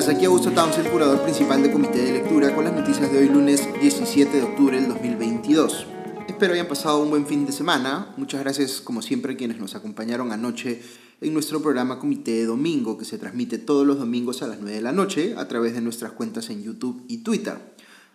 días, 0.00 0.16
aquí 0.16 0.24
Augusto 0.24 0.50
Towns, 0.52 0.78
el 0.78 0.88
curador 0.88 1.20
principal 1.22 1.62
del 1.62 1.72
Comité 1.72 1.98
de 1.98 2.12
Lectura, 2.12 2.54
con 2.54 2.64
las 2.64 2.72
noticias 2.72 3.12
de 3.12 3.18
hoy 3.18 3.28
lunes 3.28 3.68
17 3.80 4.34
de 4.34 4.42
octubre 4.42 4.80
del 4.80 4.88
2022. 4.88 5.86
Espero 6.26 6.54
hayan 6.54 6.68
pasado 6.68 7.02
un 7.02 7.10
buen 7.10 7.26
fin 7.26 7.44
de 7.44 7.52
semana. 7.52 8.14
Muchas 8.16 8.40
gracias, 8.40 8.80
como 8.80 9.02
siempre, 9.02 9.34
a 9.34 9.36
quienes 9.36 9.58
nos 9.58 9.74
acompañaron 9.74 10.32
anoche 10.32 10.80
en 11.20 11.34
nuestro 11.34 11.60
programa 11.60 11.98
Comité 11.98 12.30
de 12.30 12.46
Domingo, 12.46 12.96
que 12.96 13.04
se 13.04 13.18
transmite 13.18 13.58
todos 13.58 13.86
los 13.86 13.98
domingos 13.98 14.42
a 14.42 14.46
las 14.46 14.60
9 14.60 14.76
de 14.76 14.82
la 14.82 14.92
noche 14.92 15.34
a 15.36 15.48
través 15.48 15.74
de 15.74 15.82
nuestras 15.82 16.12
cuentas 16.12 16.48
en 16.48 16.62
YouTube 16.62 17.04
y 17.08 17.18
Twitter. 17.18 17.58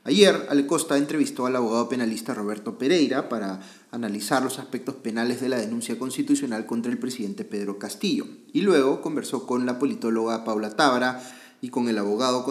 Ayer, 0.05 0.47
Ale 0.49 0.65
Costa 0.65 0.97
entrevistó 0.97 1.45
al 1.45 1.55
abogado 1.55 1.89
penalista 1.89 2.33
Roberto 2.33 2.79
Pereira 2.79 3.29
para 3.29 3.59
analizar 3.91 4.41
los 4.41 4.57
aspectos 4.57 4.95
penales 4.95 5.39
de 5.39 5.49
la 5.49 5.57
denuncia 5.57 5.99
constitucional 5.99 6.65
contra 6.65 6.91
el 6.91 6.97
presidente 6.97 7.43
Pedro 7.43 7.77
Castillo. 7.77 8.25
Y 8.53 8.61
luego 8.61 9.01
conversó 9.01 9.45
con 9.45 9.65
la 9.65 9.77
politóloga 9.77 10.43
Paula 10.43 10.75
Tábara 10.75 11.21
y 11.61 11.69
con 11.69 11.89
el 11.89 11.97
abogado 11.97 12.45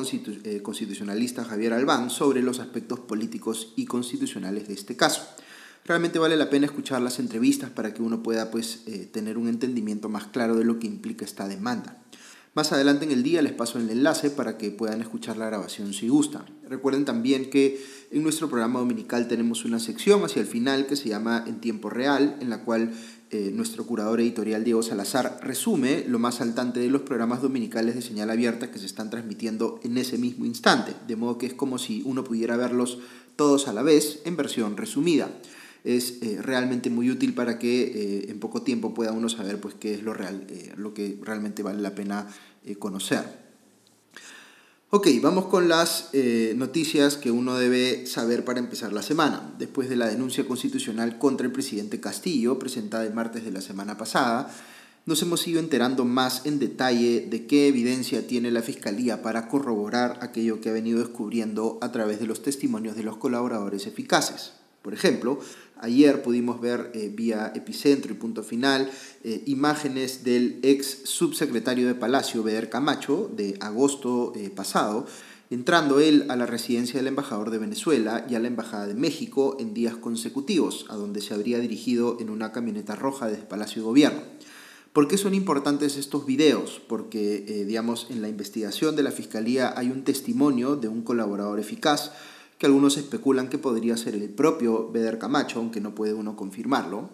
eh, 0.44 0.62
constitucionalista 0.62 1.44
Javier 1.44 1.72
Albán 1.72 2.10
sobre 2.10 2.42
los 2.42 2.60
aspectos 2.60 3.00
políticos 3.00 3.72
y 3.76 3.86
constitucionales 3.86 4.68
de 4.68 4.74
este 4.74 4.96
caso. 4.96 5.22
Realmente 5.84 6.18
vale 6.18 6.36
la 6.36 6.48
pena 6.48 6.66
escuchar 6.66 7.02
las 7.02 7.18
entrevistas 7.18 7.70
para 7.70 7.92
que 7.92 8.02
uno 8.02 8.22
pueda 8.22 8.50
pues, 8.50 8.82
eh, 8.86 9.08
tener 9.12 9.36
un 9.36 9.48
entendimiento 9.48 10.08
más 10.08 10.26
claro 10.26 10.56
de 10.56 10.64
lo 10.64 10.78
que 10.78 10.86
implica 10.86 11.24
esta 11.24 11.46
demanda. 11.46 12.02
Más 12.54 12.72
adelante 12.72 13.04
en 13.04 13.10
el 13.10 13.24
día 13.24 13.42
les 13.42 13.52
paso 13.52 13.78
el 13.78 13.90
enlace 13.90 14.30
para 14.30 14.56
que 14.56 14.70
puedan 14.70 15.00
escuchar 15.00 15.36
la 15.36 15.46
grabación 15.46 15.92
si 15.92 16.08
gustan. 16.08 16.44
Recuerden 16.68 17.04
también 17.04 17.50
que 17.50 17.84
en 18.12 18.22
nuestro 18.22 18.48
programa 18.48 18.78
dominical 18.78 19.26
tenemos 19.26 19.64
una 19.64 19.80
sección 19.80 20.22
hacia 20.24 20.40
el 20.40 20.46
final 20.46 20.86
que 20.86 20.94
se 20.94 21.08
llama 21.08 21.42
En 21.48 21.60
tiempo 21.60 21.90
real, 21.90 22.36
en 22.40 22.50
la 22.50 22.64
cual 22.64 22.92
eh, 23.34 23.50
nuestro 23.52 23.84
curador 23.84 24.20
editorial 24.20 24.62
Diego 24.62 24.80
Salazar 24.80 25.40
resume 25.42 26.04
lo 26.06 26.20
más 26.20 26.36
saltante 26.36 26.78
de 26.78 26.88
los 26.88 27.02
programas 27.02 27.42
dominicales 27.42 27.96
de 27.96 28.00
señal 28.00 28.30
abierta 28.30 28.70
que 28.70 28.78
se 28.78 28.86
están 28.86 29.10
transmitiendo 29.10 29.80
en 29.82 29.98
ese 29.98 30.18
mismo 30.18 30.44
instante, 30.44 30.94
de 31.08 31.16
modo 31.16 31.36
que 31.36 31.46
es 31.46 31.52
como 31.52 31.78
si 31.78 32.00
uno 32.04 32.22
pudiera 32.22 32.56
verlos 32.56 33.00
todos 33.34 33.66
a 33.66 33.72
la 33.72 33.82
vez 33.82 34.20
en 34.24 34.36
versión 34.36 34.76
resumida 34.76 35.28
es 35.82 36.22
eh, 36.22 36.38
realmente 36.40 36.90
muy 36.90 37.10
útil 37.10 37.34
para 37.34 37.58
que 37.58 37.82
eh, 37.82 38.30
en 38.30 38.38
poco 38.38 38.62
tiempo 38.62 38.94
pueda 38.94 39.10
uno 39.10 39.28
saber 39.28 39.60
pues, 39.60 39.74
qué 39.74 39.94
es 39.94 40.04
lo, 40.04 40.14
real, 40.14 40.46
lo 40.76 40.94
que 40.94 41.18
realmente 41.20 41.64
vale 41.64 41.82
la 41.82 41.96
pena 41.96 42.28
conocer. 42.78 43.43
Ok, 44.96 45.08
vamos 45.20 45.46
con 45.46 45.68
las 45.68 46.10
noticias 46.54 47.16
que 47.16 47.32
uno 47.32 47.56
debe 47.56 48.06
saber 48.06 48.44
para 48.44 48.60
empezar 48.60 48.92
la 48.92 49.02
semana. 49.02 49.52
Después 49.58 49.88
de 49.88 49.96
la 49.96 50.06
denuncia 50.06 50.46
constitucional 50.46 51.18
contra 51.18 51.46
el 51.46 51.52
presidente 51.52 51.98
Castillo, 51.98 52.60
presentada 52.60 53.04
el 53.04 53.12
martes 53.12 53.44
de 53.44 53.50
la 53.50 53.60
semana 53.60 53.98
pasada, 53.98 54.54
nos 55.04 55.20
hemos 55.20 55.48
ido 55.48 55.58
enterando 55.58 56.04
más 56.04 56.46
en 56.46 56.60
detalle 56.60 57.26
de 57.28 57.44
qué 57.48 57.66
evidencia 57.66 58.28
tiene 58.28 58.52
la 58.52 58.62
Fiscalía 58.62 59.20
para 59.20 59.48
corroborar 59.48 60.20
aquello 60.22 60.60
que 60.60 60.68
ha 60.68 60.72
venido 60.72 61.00
descubriendo 61.00 61.80
a 61.82 61.90
través 61.90 62.20
de 62.20 62.28
los 62.28 62.42
testimonios 62.42 62.94
de 62.94 63.02
los 63.02 63.16
colaboradores 63.16 63.88
eficaces. 63.88 64.52
Por 64.80 64.94
ejemplo, 64.94 65.40
ayer 65.84 66.22
pudimos 66.22 66.60
ver 66.60 66.90
eh, 66.94 67.10
vía 67.14 67.52
epicentro 67.54 68.12
y 68.12 68.16
punto 68.16 68.42
final 68.42 68.90
eh, 69.22 69.42
imágenes 69.46 70.24
del 70.24 70.58
ex 70.62 71.02
subsecretario 71.04 71.86
de 71.86 71.94
Palacio, 71.94 72.42
Beder 72.42 72.70
Camacho, 72.70 73.30
de 73.36 73.56
agosto 73.60 74.32
eh, 74.34 74.50
pasado, 74.50 75.06
entrando 75.50 76.00
él 76.00 76.24
a 76.30 76.36
la 76.36 76.46
residencia 76.46 76.98
del 76.98 77.08
embajador 77.08 77.50
de 77.50 77.58
Venezuela 77.58 78.26
y 78.28 78.34
a 78.34 78.40
la 78.40 78.48
embajada 78.48 78.86
de 78.86 78.94
México 78.94 79.58
en 79.60 79.74
días 79.74 79.96
consecutivos, 79.96 80.86
a 80.88 80.96
donde 80.96 81.20
se 81.20 81.34
habría 81.34 81.58
dirigido 81.58 82.16
en 82.18 82.30
una 82.30 82.50
camioneta 82.50 82.96
roja 82.96 83.28
desde 83.28 83.44
Palacio 83.44 83.82
de 83.82 83.86
Gobierno. 83.86 84.20
¿Por 84.94 85.06
qué 85.06 85.18
son 85.18 85.34
importantes 85.34 85.96
estos 85.96 86.24
videos? 86.24 86.80
Porque, 86.88 87.64
digamos, 87.66 88.06
en 88.10 88.22
la 88.22 88.28
investigación 88.28 88.94
de 88.94 89.02
la 89.02 89.10
Fiscalía 89.10 89.74
hay 89.76 89.90
un 89.90 90.04
testimonio 90.04 90.76
de 90.76 90.86
un 90.86 91.02
colaborador 91.02 91.58
eficaz 91.58 92.12
que 92.58 92.66
algunos 92.66 92.96
especulan 92.96 93.48
que 93.48 93.58
podría 93.58 93.96
ser 93.96 94.14
el 94.14 94.28
propio 94.28 94.90
Beder 94.90 95.18
Camacho, 95.18 95.58
aunque 95.58 95.80
no 95.80 95.94
puede 95.94 96.14
uno 96.14 96.36
confirmarlo, 96.36 97.10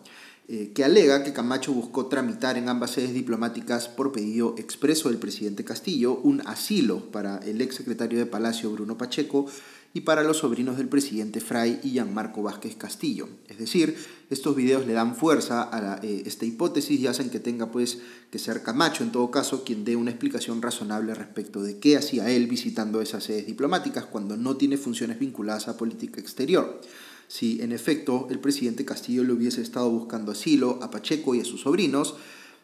eh, 0.52 0.72
que 0.74 0.82
alega 0.82 1.22
que 1.22 1.32
Camacho 1.32 1.72
buscó 1.72 2.06
tramitar 2.06 2.58
en 2.58 2.68
ambas 2.68 2.90
sedes 2.90 3.14
diplomáticas 3.14 3.88
por 3.88 4.10
pedido 4.10 4.56
expreso 4.58 5.08
del 5.08 5.18
presidente 5.18 5.64
Castillo 5.64 6.14
un 6.24 6.40
asilo 6.44 7.10
para 7.12 7.38
el 7.38 7.60
ex 7.60 7.76
secretario 7.76 8.18
de 8.18 8.26
Palacio 8.26 8.72
Bruno 8.72 8.98
Pacheco 8.98 9.46
y 9.92 10.02
para 10.02 10.22
los 10.22 10.38
sobrinos 10.38 10.76
del 10.76 10.88
presidente 10.88 11.40
Fray 11.40 11.80
y 11.82 11.90
Gianmarco 11.90 12.42
Vázquez 12.42 12.76
Castillo. 12.76 13.28
Es 13.48 13.58
decir, 13.58 13.96
estos 14.30 14.54
videos 14.54 14.86
le 14.86 14.92
dan 14.92 15.16
fuerza 15.16 15.68
a 15.72 15.98
eh, 16.04 16.22
esta 16.26 16.44
hipótesis 16.44 17.00
y 17.00 17.08
hacen 17.08 17.30
que 17.30 17.40
tenga 17.40 17.72
pues 17.72 17.98
que 18.30 18.38
ser 18.38 18.62
Camacho 18.62 19.02
en 19.02 19.10
todo 19.10 19.30
caso 19.30 19.64
quien 19.64 19.84
dé 19.84 19.96
una 19.96 20.12
explicación 20.12 20.62
razonable 20.62 21.14
respecto 21.14 21.62
de 21.62 21.78
qué 21.78 21.96
hacía 21.96 22.30
él 22.30 22.46
visitando 22.46 23.00
esas 23.00 23.24
sedes 23.24 23.46
diplomáticas 23.46 24.06
cuando 24.06 24.36
no 24.36 24.56
tiene 24.56 24.76
funciones 24.76 25.18
vinculadas 25.18 25.66
a 25.66 25.76
política 25.76 26.20
exterior. 26.20 26.80
Si 27.26 27.60
en 27.62 27.72
efecto 27.72 28.28
el 28.30 28.38
presidente 28.38 28.84
Castillo 28.84 29.24
le 29.24 29.32
hubiese 29.32 29.62
estado 29.62 29.90
buscando 29.90 30.32
asilo 30.32 30.78
a 30.82 30.90
Pacheco 30.90 31.34
y 31.34 31.40
a 31.40 31.44
sus 31.44 31.62
sobrinos, 31.62 32.16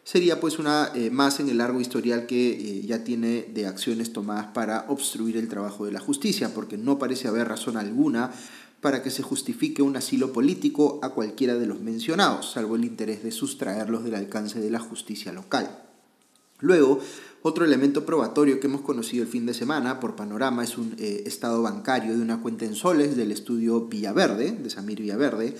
sería 0.07 0.39
pues 0.39 0.57
una 0.57 0.93
eh, 0.95 1.09
más 1.09 1.41
en 1.41 1.49
el 1.49 1.57
largo 1.57 1.81
historial 1.81 2.27
que 2.27 2.51
eh, 2.51 2.81
ya 2.85 3.03
tiene 3.03 3.45
de 3.53 3.67
acciones 3.67 4.13
tomadas 4.13 4.45
para 4.53 4.85
obstruir 4.87 5.35
el 5.35 5.49
trabajo 5.49 5.85
de 5.85 5.91
la 5.91 5.99
justicia, 5.99 6.53
porque 6.53 6.77
no 6.77 6.97
parece 6.97 7.27
haber 7.27 7.49
razón 7.49 7.75
alguna 7.75 8.31
para 8.79 9.03
que 9.03 9.11
se 9.11 9.21
justifique 9.21 9.81
un 9.81 9.97
asilo 9.97 10.31
político 10.31 11.01
a 11.03 11.09
cualquiera 11.09 11.55
de 11.55 11.65
los 11.65 11.81
mencionados, 11.81 12.53
salvo 12.53 12.77
el 12.77 12.85
interés 12.85 13.21
de 13.21 13.31
sustraerlos 13.31 14.05
del 14.05 14.15
alcance 14.15 14.61
de 14.61 14.71
la 14.71 14.79
justicia 14.79 15.33
local. 15.33 15.83
Luego, 16.61 17.01
otro 17.41 17.65
elemento 17.65 18.05
probatorio 18.05 18.61
que 18.61 18.67
hemos 18.67 18.81
conocido 18.81 19.23
el 19.23 19.29
fin 19.29 19.45
de 19.45 19.53
semana 19.53 19.99
por 19.99 20.15
Panorama 20.15 20.63
es 20.63 20.77
un 20.77 20.95
eh, 20.99 21.23
estado 21.25 21.61
bancario 21.61 22.15
de 22.15 22.21
una 22.21 22.41
cuenta 22.41 22.63
en 22.63 22.75
soles 22.75 23.17
del 23.17 23.33
estudio 23.33 23.81
Villaverde, 23.87 24.53
de 24.53 24.69
Samir 24.69 25.01
Villaverde, 25.01 25.57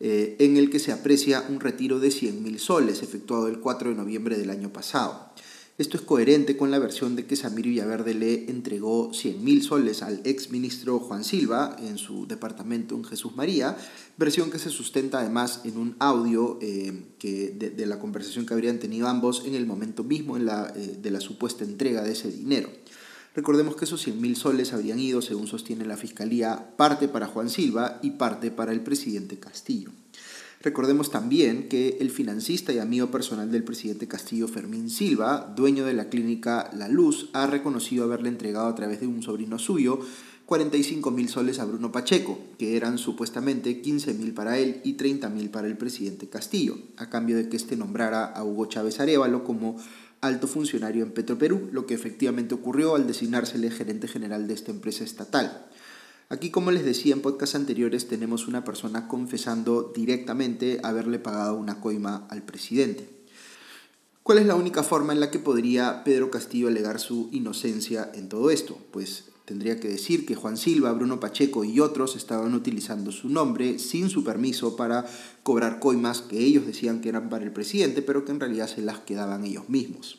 eh, 0.00 0.36
en 0.38 0.56
el 0.56 0.70
que 0.70 0.78
se 0.78 0.92
aprecia 0.92 1.44
un 1.48 1.60
retiro 1.60 2.00
de 2.00 2.08
100.000 2.08 2.58
soles 2.58 3.02
efectuado 3.02 3.48
el 3.48 3.60
4 3.60 3.90
de 3.90 3.96
noviembre 3.96 4.36
del 4.36 4.50
año 4.50 4.72
pasado. 4.72 5.32
Esto 5.76 5.96
es 5.96 6.04
coherente 6.04 6.56
con 6.56 6.70
la 6.70 6.78
versión 6.78 7.16
de 7.16 7.26
que 7.26 7.34
Samir 7.34 7.66
Villaverde 7.66 8.14
le 8.14 8.48
entregó 8.48 9.10
100.000 9.10 9.60
soles 9.60 10.02
al 10.02 10.20
ex 10.22 10.52
ministro 10.52 11.00
Juan 11.00 11.24
Silva 11.24 11.76
en 11.80 11.98
su 11.98 12.28
departamento 12.28 12.94
en 12.94 13.02
Jesús 13.02 13.34
María, 13.34 13.76
versión 14.16 14.52
que 14.52 14.60
se 14.60 14.70
sustenta 14.70 15.18
además 15.18 15.62
en 15.64 15.76
un 15.76 15.96
audio 15.98 16.60
eh, 16.62 17.06
que 17.18 17.50
de, 17.50 17.86
la 17.86 17.98
conversación 17.98 18.46
que 18.46 18.54
habrían 18.54 18.78
tenido 18.78 19.08
ambos 19.08 19.42
en 19.46 19.56
el 19.56 19.66
momento 19.66 20.04
mismo 20.04 20.36
en 20.36 20.46
la, 20.46 20.72
eh, 20.76 20.96
de 21.02 21.10
la 21.10 21.20
supuesta 21.20 21.64
entrega 21.64 22.04
de 22.04 22.12
ese 22.12 22.30
dinero. 22.30 22.68
Recordemos 23.34 23.74
que 23.74 23.84
esos 23.84 24.06
100.000 24.06 24.36
soles 24.36 24.72
habrían 24.72 25.00
ido, 25.00 25.20
según 25.20 25.48
sostiene 25.48 25.84
la 25.84 25.96
Fiscalía, 25.96 26.70
parte 26.76 27.08
para 27.08 27.26
Juan 27.26 27.50
Silva 27.50 27.98
y 28.00 28.12
parte 28.12 28.52
para 28.52 28.72
el 28.72 28.80
presidente 28.80 29.38
Castillo. 29.38 29.90
Recordemos 30.62 31.10
también 31.10 31.68
que 31.68 31.98
el 32.00 32.10
financista 32.10 32.72
y 32.72 32.78
amigo 32.78 33.10
personal 33.10 33.50
del 33.50 33.64
presidente 33.64 34.08
Castillo, 34.08 34.48
Fermín 34.48 34.88
Silva, 34.88 35.52
dueño 35.54 35.84
de 35.84 35.94
la 35.94 36.08
clínica 36.08 36.70
La 36.72 36.88
Luz, 36.88 37.28
ha 37.32 37.46
reconocido 37.46 38.04
haberle 38.04 38.28
entregado 38.28 38.68
a 38.68 38.74
través 38.74 39.00
de 39.00 39.08
un 39.08 39.20
sobrino 39.20 39.58
suyo 39.58 40.00
45 40.46 41.10
mil 41.10 41.28
soles 41.28 41.58
a 41.58 41.64
Bruno 41.64 41.90
Pacheco, 41.90 42.38
que 42.58 42.76
eran 42.76 42.98
supuestamente 42.98 43.80
15 43.80 44.14
mil 44.14 44.34
para 44.34 44.58
él 44.58 44.80
y 44.84 44.94
30 44.94 45.30
mil 45.30 45.50
para 45.50 45.66
el 45.66 45.76
presidente 45.76 46.28
Castillo, 46.28 46.76
a 46.98 47.08
cambio 47.08 47.36
de 47.36 47.48
que 47.48 47.56
éste 47.56 47.76
nombrara 47.76 48.26
a 48.26 48.44
Hugo 48.44 48.66
Chávez 48.66 49.00
Arevalo 49.00 49.42
como 49.42 49.76
alto 50.20 50.46
funcionario 50.46 51.04
en 51.04 51.12
Petroperú, 51.12 51.68
lo 51.72 51.86
que 51.86 51.94
efectivamente 51.94 52.54
ocurrió 52.54 52.94
al 52.94 53.06
designársele 53.06 53.70
gerente 53.70 54.08
general 54.08 54.46
de 54.46 54.54
esta 54.54 54.70
empresa 54.70 55.04
estatal. 55.04 55.66
Aquí, 56.28 56.50
como 56.50 56.70
les 56.70 56.84
decía 56.84 57.14
en 57.14 57.20
podcasts 57.20 57.54
anteriores, 57.54 58.08
tenemos 58.08 58.48
una 58.48 58.64
persona 58.64 59.08
confesando 59.08 59.92
directamente 59.94 60.80
haberle 60.82 61.18
pagado 61.18 61.56
una 61.56 61.80
coima 61.80 62.26
al 62.30 62.42
presidente. 62.42 63.08
¿Cuál 64.22 64.38
es 64.38 64.46
la 64.46 64.54
única 64.54 64.82
forma 64.82 65.12
en 65.12 65.20
la 65.20 65.30
que 65.30 65.38
podría 65.38 66.02
Pedro 66.02 66.30
Castillo 66.30 66.68
alegar 66.68 66.98
su 66.98 67.28
inocencia 67.30 68.10
en 68.14 68.30
todo 68.30 68.50
esto? 68.50 68.78
Pues 68.90 69.24
tendría 69.44 69.78
que 69.78 69.88
decir 69.88 70.26
que 70.26 70.34
Juan 70.34 70.56
Silva, 70.56 70.92
Bruno 70.92 71.20
Pacheco 71.20 71.64
y 71.64 71.80
otros 71.80 72.16
estaban 72.16 72.54
utilizando 72.54 73.12
su 73.12 73.28
nombre 73.28 73.78
sin 73.78 74.08
su 74.08 74.24
permiso 74.24 74.76
para 74.76 75.06
cobrar 75.42 75.80
coimas 75.80 76.22
que 76.22 76.38
ellos 76.38 76.66
decían 76.66 77.00
que 77.00 77.10
eran 77.10 77.28
para 77.28 77.44
el 77.44 77.52
presidente, 77.52 78.02
pero 78.02 78.24
que 78.24 78.32
en 78.32 78.40
realidad 78.40 78.68
se 78.68 78.82
las 78.82 79.00
quedaban 79.00 79.44
ellos 79.44 79.68
mismos. 79.68 80.18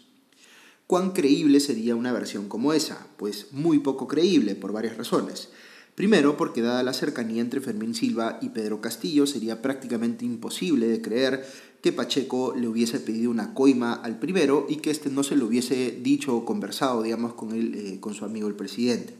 ¿Cuán 0.87 1.11
creíble 1.11 1.59
sería 1.59 1.95
una 1.95 2.11
versión 2.11 2.47
como 2.47 2.71
esa? 2.71 3.07
Pues 3.17 3.47
muy 3.51 3.79
poco 3.79 4.07
creíble 4.07 4.53
por 4.53 4.71
varias 4.71 4.97
razones. 4.97 5.49
Primero, 5.95 6.35
porque 6.35 6.61
dada 6.61 6.83
la 6.83 6.93
cercanía 6.93 7.41
entre 7.41 7.61
Fermín 7.61 7.95
Silva 7.95 8.37
y 8.41 8.49
Pedro 8.49 8.81
Castillo, 8.81 9.25
sería 9.25 9.61
prácticamente 9.61 10.25
imposible 10.25 10.87
de 10.87 11.01
creer 11.01 11.45
que 11.81 11.93
Pacheco 11.93 12.53
le 12.53 12.67
hubiese 12.67 12.99
pedido 12.99 13.31
una 13.31 13.53
coima 13.53 13.93
al 13.93 14.19
primero 14.19 14.65
y 14.67 14.77
que 14.77 14.91
éste 14.91 15.09
no 15.09 15.23
se 15.23 15.37
lo 15.37 15.45
hubiese 15.45 15.91
dicho 16.01 16.35
o 16.35 16.43
conversado, 16.43 17.01
digamos, 17.01 17.33
con, 17.33 17.53
él, 17.53 17.75
eh, 17.75 17.99
con 18.01 18.13
su 18.13 18.25
amigo 18.25 18.49
el 18.49 18.55
presidente. 18.55 19.15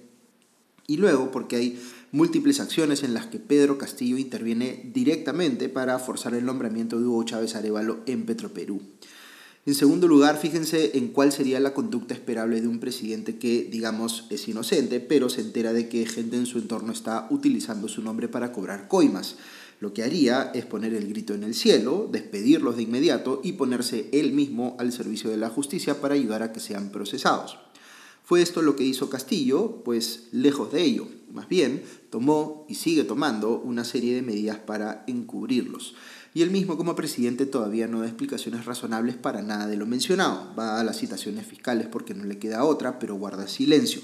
Y 0.87 0.97
luego, 0.97 1.31
porque 1.31 1.55
hay 1.55 1.79
múltiples 2.11 2.59
acciones 2.59 3.03
en 3.03 3.13
las 3.13 3.27
que 3.27 3.39
Pedro 3.39 3.77
Castillo 3.77 4.17
interviene 4.17 4.89
directamente 4.93 5.69
para 5.69 5.97
forzar 5.99 6.33
el 6.33 6.45
nombramiento 6.45 6.99
de 6.99 7.05
Hugo 7.05 7.23
Chávez 7.23 7.55
Arevalo 7.55 7.99
en 8.05 8.25
Petroperú. 8.25 8.81
En 9.67 9.73
segundo 9.73 10.07
lugar, 10.07 10.37
fíjense 10.37 10.95
en 10.95 11.07
cuál 11.07 11.31
sería 11.31 11.59
la 11.59 11.73
conducta 11.73 12.13
esperable 12.13 12.61
de 12.61 12.67
un 12.67 12.79
presidente 12.79 13.37
que, 13.39 13.63
digamos, 13.63 14.27
es 14.29 14.47
inocente, 14.47 14.99
pero 14.99 15.27
se 15.27 15.41
entera 15.41 15.73
de 15.73 15.89
que 15.89 16.05
gente 16.05 16.37
en 16.37 16.45
su 16.45 16.59
entorno 16.59 16.93
está 16.93 17.25
utilizando 17.31 17.87
su 17.87 18.03
nombre 18.03 18.27
para 18.27 18.51
cobrar 18.51 18.87
coimas. 18.87 19.37
Lo 19.79 19.91
que 19.91 20.03
haría 20.03 20.51
es 20.53 20.67
poner 20.67 20.93
el 20.93 21.07
grito 21.07 21.33
en 21.33 21.41
el 21.41 21.55
cielo, 21.55 22.07
despedirlos 22.11 22.75
de 22.77 22.83
inmediato 22.83 23.41
y 23.43 23.53
ponerse 23.53 24.07
él 24.11 24.33
mismo 24.33 24.75
al 24.77 24.91
servicio 24.91 25.31
de 25.31 25.37
la 25.37 25.49
justicia 25.49 25.99
para 25.99 26.13
ayudar 26.13 26.43
a 26.43 26.53
que 26.53 26.59
sean 26.59 26.91
procesados. 26.91 27.57
Fue 28.23 28.43
esto 28.43 28.61
lo 28.61 28.75
que 28.75 28.83
hizo 28.83 29.09
Castillo, 29.09 29.81
pues 29.83 30.27
lejos 30.31 30.71
de 30.73 30.83
ello, 30.83 31.07
más 31.31 31.49
bien 31.49 31.81
tomó 32.11 32.67
y 32.69 32.75
sigue 32.75 33.03
tomando 33.03 33.59
una 33.59 33.83
serie 33.83 34.13
de 34.13 34.21
medidas 34.21 34.59
para 34.59 35.03
encubrirlos 35.07 35.95
y 36.35 36.41
él 36.41 36.51
mismo 36.51 36.75
como 36.75 36.95
presidente 36.95 37.45
todavía 37.45 37.87
no 37.87 38.01
da 38.01 38.07
explicaciones 38.07 38.65
razonables 38.65 39.15
para 39.15 39.41
nada 39.41 39.67
de 39.67 39.77
lo 39.77 39.85
mencionado. 39.85 40.53
Va 40.59 40.81
a 40.81 40.83
las 40.83 40.97
citaciones 40.97 41.47
fiscales 41.47 41.87
porque 41.87 42.13
no 42.13 42.25
le 42.25 42.37
queda 42.37 42.65
otra, 42.65 42.99
pero 42.99 43.15
guarda 43.15 43.47
silencio. 43.47 44.01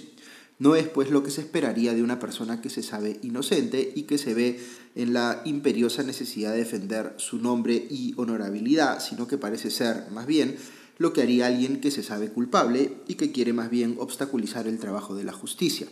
No 0.57 0.77
es 0.77 0.87
pues 0.87 1.11
lo 1.11 1.23
que 1.23 1.29
se 1.29 1.41
esperaría 1.41 1.93
de 1.93 2.01
una 2.01 2.19
persona 2.19 2.61
que 2.61 2.69
se 2.69 2.83
sabe 2.83 3.19
inocente 3.21 3.91
y 3.95 4.03
que 4.03 4.17
se 4.17 4.33
ve 4.33 4.61
en 4.95 5.11
la 5.11 5.41
imperiosa 5.43 6.03
necesidad 6.03 6.53
de 6.53 6.59
defender 6.59 7.15
su 7.17 7.37
nombre 7.37 7.75
y 7.75 8.13
honorabilidad, 8.15 9.01
sino 9.01 9.27
que 9.27 9.37
parece 9.37 9.69
ser, 9.69 10.09
más 10.11 10.25
bien, 10.25 10.55
lo 10.99 11.11
que 11.11 11.23
haría 11.23 11.47
alguien 11.47 11.81
que 11.81 11.91
se 11.91 12.01
sabe 12.01 12.29
culpable 12.29 12.93
y 13.09 13.15
que 13.15 13.33
quiere 13.33 13.51
más 13.51 13.69
bien 13.69 13.97
obstaculizar 13.99 14.67
el 14.69 14.79
trabajo 14.79 15.15
de 15.15 15.25
la 15.25 15.33
justicia. 15.33 15.87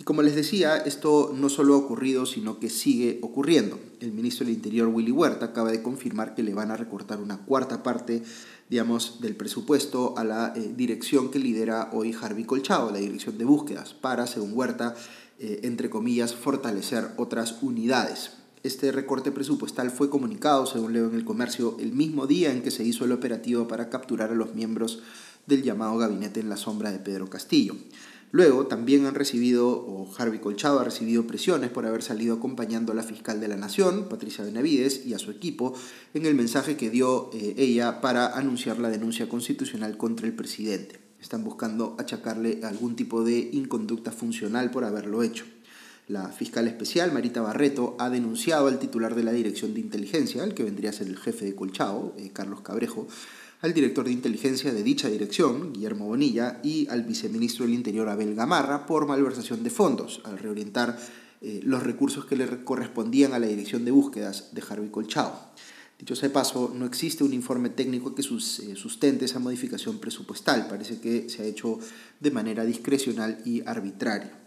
Y 0.00 0.04
como 0.04 0.22
les 0.22 0.34
decía, 0.34 0.78
esto 0.78 1.30
no 1.36 1.50
solo 1.50 1.74
ha 1.74 1.76
ocurrido, 1.76 2.24
sino 2.24 2.58
que 2.58 2.70
sigue 2.70 3.18
ocurriendo. 3.20 3.78
El 4.00 4.12
ministro 4.12 4.46
del 4.46 4.54
Interior, 4.54 4.88
Willy 4.88 5.10
Huerta, 5.10 5.44
acaba 5.44 5.70
de 5.70 5.82
confirmar 5.82 6.34
que 6.34 6.42
le 6.42 6.54
van 6.54 6.70
a 6.70 6.76
recortar 6.78 7.20
una 7.20 7.44
cuarta 7.44 7.82
parte, 7.82 8.22
digamos, 8.70 9.20
del 9.20 9.36
presupuesto 9.36 10.14
a 10.16 10.24
la 10.24 10.54
eh, 10.56 10.72
dirección 10.74 11.30
que 11.30 11.38
lidera 11.38 11.90
hoy 11.92 12.16
Harvey 12.18 12.44
Colchado, 12.44 12.90
la 12.90 12.96
dirección 12.96 13.36
de 13.36 13.44
búsquedas, 13.44 13.92
para, 13.92 14.26
según 14.26 14.54
Huerta, 14.54 14.94
eh, 15.38 15.60
entre 15.64 15.90
comillas, 15.90 16.34
fortalecer 16.34 17.10
otras 17.18 17.58
unidades. 17.60 18.30
Este 18.62 18.92
recorte 18.92 19.32
presupuestal 19.32 19.90
fue 19.90 20.08
comunicado, 20.08 20.64
según 20.64 20.94
leo 20.94 21.10
en 21.10 21.14
el 21.14 21.26
comercio, 21.26 21.76
el 21.78 21.92
mismo 21.92 22.26
día 22.26 22.50
en 22.52 22.62
que 22.62 22.70
se 22.70 22.84
hizo 22.84 23.04
el 23.04 23.12
operativo 23.12 23.68
para 23.68 23.90
capturar 23.90 24.30
a 24.30 24.34
los 24.34 24.54
miembros 24.54 25.02
del 25.46 25.62
llamado 25.62 25.98
gabinete 25.98 26.40
en 26.40 26.48
la 26.48 26.56
sombra 26.56 26.90
de 26.90 27.00
Pedro 27.00 27.28
Castillo. 27.28 27.74
Luego 28.32 28.66
también 28.66 29.06
han 29.06 29.16
recibido, 29.16 29.68
o 29.68 30.08
Harvey 30.16 30.38
Colchado 30.38 30.78
ha 30.78 30.84
recibido 30.84 31.26
presiones 31.26 31.70
por 31.70 31.84
haber 31.84 32.02
salido 32.02 32.36
acompañando 32.36 32.92
a 32.92 32.94
la 32.94 33.02
fiscal 33.02 33.40
de 33.40 33.48
la 33.48 33.56
Nación, 33.56 34.08
Patricia 34.08 34.44
Benavides, 34.44 35.04
y 35.04 35.14
a 35.14 35.18
su 35.18 35.32
equipo 35.32 35.74
en 36.14 36.26
el 36.26 36.36
mensaje 36.36 36.76
que 36.76 36.90
dio 36.90 37.30
eh, 37.34 37.54
ella 37.56 38.00
para 38.00 38.36
anunciar 38.36 38.78
la 38.78 38.88
denuncia 38.88 39.28
constitucional 39.28 39.96
contra 39.96 40.28
el 40.28 40.34
presidente. 40.34 41.00
Están 41.20 41.42
buscando 41.42 41.96
achacarle 41.98 42.60
algún 42.62 42.94
tipo 42.94 43.24
de 43.24 43.50
inconducta 43.52 44.12
funcional 44.12 44.70
por 44.70 44.84
haberlo 44.84 45.22
hecho. 45.22 45.44
La 46.06 46.28
fiscal 46.28 46.66
especial, 46.66 47.12
Marita 47.12 47.40
Barreto, 47.40 47.94
ha 47.98 48.10
denunciado 48.10 48.68
al 48.68 48.78
titular 48.78 49.14
de 49.14 49.22
la 49.22 49.32
Dirección 49.32 49.74
de 49.74 49.80
Inteligencia, 49.80 50.42
el 50.42 50.54
que 50.54 50.64
vendría 50.64 50.90
a 50.90 50.92
ser 50.92 51.08
el 51.08 51.16
jefe 51.16 51.44
de 51.44 51.54
Colchado, 51.54 52.14
eh, 52.16 52.30
Carlos 52.32 52.62
Cabrejo, 52.62 53.06
al 53.62 53.74
director 53.74 54.06
de 54.06 54.12
inteligencia 54.12 54.72
de 54.72 54.82
dicha 54.82 55.08
dirección, 55.08 55.72
Guillermo 55.74 56.06
Bonilla, 56.06 56.60
y 56.62 56.88
al 56.88 57.04
viceministro 57.04 57.66
del 57.66 57.74
Interior, 57.74 58.08
Abel 58.08 58.34
Gamarra, 58.34 58.86
por 58.86 59.06
malversación 59.06 59.62
de 59.62 59.68
fondos, 59.68 60.22
al 60.24 60.38
reorientar 60.38 60.98
eh, 61.42 61.60
los 61.62 61.82
recursos 61.82 62.24
que 62.24 62.36
le 62.36 62.64
correspondían 62.64 63.34
a 63.34 63.38
la 63.38 63.46
dirección 63.46 63.84
de 63.84 63.90
búsquedas 63.90 64.54
de 64.54 64.62
Harvey 64.66 64.88
Colchado. 64.88 65.50
Dicho 65.98 66.16
sea 66.16 66.30
de 66.30 66.32
paso, 66.32 66.72
no 66.74 66.86
existe 66.86 67.22
un 67.22 67.34
informe 67.34 67.68
técnico 67.68 68.14
que 68.14 68.22
eh, 68.22 68.76
sustente 68.76 69.26
esa 69.26 69.38
modificación 69.38 69.98
presupuestal. 69.98 70.66
Parece 70.66 70.98
que 70.98 71.28
se 71.28 71.42
ha 71.42 71.46
hecho 71.46 71.78
de 72.18 72.30
manera 72.30 72.64
discrecional 72.64 73.42
y 73.44 73.62
arbitraria. 73.66 74.38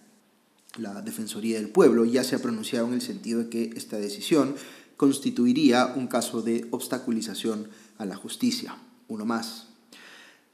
La 0.80 1.04
Defensoría 1.04 1.58
del 1.58 1.70
Pueblo 1.70 2.06
ya 2.06 2.24
se 2.24 2.36
ha 2.36 2.42
pronunciado 2.42 2.88
en 2.88 2.96
el 2.96 3.02
sentido 3.02 3.44
de 3.44 3.50
que 3.50 3.74
esta 3.76 3.98
decisión 3.98 4.56
constituiría 4.98 5.94
un 5.96 6.08
caso 6.08 6.42
de 6.42 6.66
obstaculización 6.72 7.68
a 8.00 8.06
la 8.06 8.16
justicia 8.16 8.76
uno 9.14 9.26
más. 9.26 9.68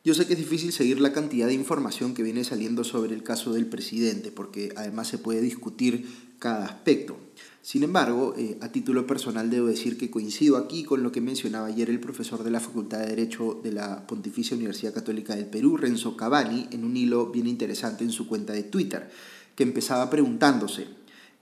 Yo 0.06 0.14
sé 0.14 0.26
que 0.26 0.34
es 0.34 0.40
difícil 0.40 0.72
seguir 0.72 1.02
la 1.02 1.12
cantidad 1.12 1.48
de 1.48 1.54
información 1.54 2.14
que 2.14 2.24
viene 2.24 2.46
saliendo 2.46 2.86
sobre 2.86 3.14
el 3.14 3.22
caso 3.22 3.54
del 3.54 3.66
presidente, 3.66 4.32
porque 4.32 4.72
además 4.78 5.10
se 5.10 5.18
puede 5.18 5.42
discutir 5.42 6.08
cada 6.40 6.66
aspecto. 6.66 7.18
Sin 7.62 7.84
embargo, 7.84 8.34
eh, 8.38 8.58
a 8.62 8.72
título 8.72 9.06
personal 9.06 9.50
debo 9.50 9.68
decir 9.68 9.98
que 9.98 10.10
coincido 10.10 10.56
aquí 10.56 10.86
con 10.86 11.04
lo 11.04 11.12
que 11.12 11.20
mencionaba 11.20 11.68
ayer 11.68 11.90
el 11.90 12.00
profesor 12.00 12.44
de 12.44 12.52
la 12.52 12.62
Facultad 12.62 13.00
de 13.00 13.08
Derecho 13.08 13.60
de 13.62 13.74
la 13.74 14.08
Pontificia 14.08 14.56
Universidad 14.56 14.94
Católica 14.94 15.36
del 15.36 15.48
Perú, 15.48 15.76
Renzo 15.76 16.16
Cavani, 16.16 16.70
en 16.72 16.86
un 16.86 16.96
hilo 16.96 17.28
bien 17.28 17.48
interesante 17.48 18.06
en 18.06 18.12
su 18.12 18.26
cuenta 18.26 18.54
de 18.54 18.64
Twitter, 18.64 19.12
que 19.54 19.64
empezaba 19.64 20.10
preguntándose, 20.10 20.88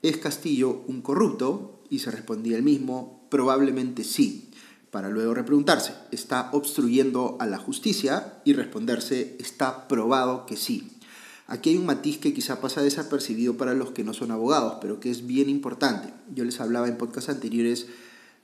¿es 0.01 0.17
Castillo 0.17 0.81
un 0.87 1.01
corrupto? 1.01 1.83
Y 1.91 1.99
se 1.99 2.09
respondía 2.09 2.57
el 2.57 2.63
mismo, 2.63 3.27
probablemente 3.29 4.03
sí 4.03 4.46
para 4.91 5.09
luego 5.09 5.33
repreguntarse, 5.33 5.93
¿está 6.11 6.49
obstruyendo 6.53 7.37
a 7.39 7.45
la 7.45 7.57
justicia? 7.57 8.41
Y 8.45 8.53
responderse, 8.53 9.35
está 9.39 9.87
probado 9.87 10.45
que 10.45 10.57
sí. 10.57 10.97
Aquí 11.47 11.69
hay 11.69 11.77
un 11.77 11.85
matiz 11.85 12.17
que 12.17 12.33
quizá 12.33 12.59
pasa 12.59 12.81
desapercibido 12.81 13.55
para 13.55 13.73
los 13.73 13.91
que 13.91 14.03
no 14.03 14.13
son 14.13 14.31
abogados, 14.31 14.79
pero 14.81 14.99
que 14.99 15.09
es 15.09 15.25
bien 15.25 15.49
importante. 15.49 16.13
Yo 16.33 16.43
les 16.43 16.59
hablaba 16.59 16.87
en 16.87 16.97
podcasts 16.97 17.29
anteriores 17.29 17.87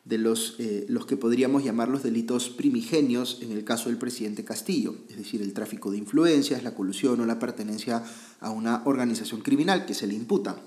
de 0.05 0.17
los, 0.17 0.55
eh, 0.59 0.85
los 0.89 1.05
que 1.05 1.17
podríamos 1.17 1.63
llamar 1.63 1.87
los 1.87 2.03
delitos 2.03 2.49
primigenios 2.49 3.39
en 3.41 3.51
el 3.51 3.63
caso 3.63 3.89
del 3.89 3.97
presidente 3.97 4.43
Castillo, 4.43 4.95
es 5.09 5.17
decir, 5.17 5.41
el 5.41 5.53
tráfico 5.53 5.91
de 5.91 5.97
influencias, 5.97 6.63
la 6.63 6.75
colusión 6.75 7.19
o 7.21 7.25
la 7.25 7.39
pertenencia 7.39 8.03
a 8.41 8.49
una 8.49 8.83
organización 8.85 9.41
criminal 9.41 9.85
que 9.85 9.93
se 9.93 10.07
le 10.07 10.13
imputa. 10.13 10.57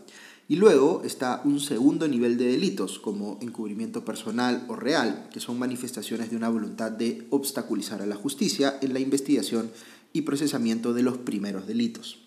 Y 0.49 0.57
luego 0.57 1.03
está 1.05 1.41
un 1.45 1.59
segundo 1.59 2.07
nivel 2.07 2.39
de 2.39 2.47
delitos, 2.47 3.01
como 3.01 3.37
encubrimiento 3.43 4.05
personal 4.05 4.65
o 4.69 4.77
real, 4.77 5.29
que 5.33 5.41
son 5.41 5.59
manifestaciones 5.59 6.31
de 6.31 6.37
una 6.37 6.49
voluntad 6.49 6.93
de 6.93 7.27
obstaculizar 7.31 8.01
a 8.01 8.07
la 8.07 8.15
justicia 8.15 8.79
en 8.81 8.93
la 8.93 9.01
investigación 9.01 9.71
y 10.13 10.23
procesamiento 10.23 10.95
de 10.95 11.03
los 11.03 11.19
primeros 11.19 11.67
delitos. 11.67 12.27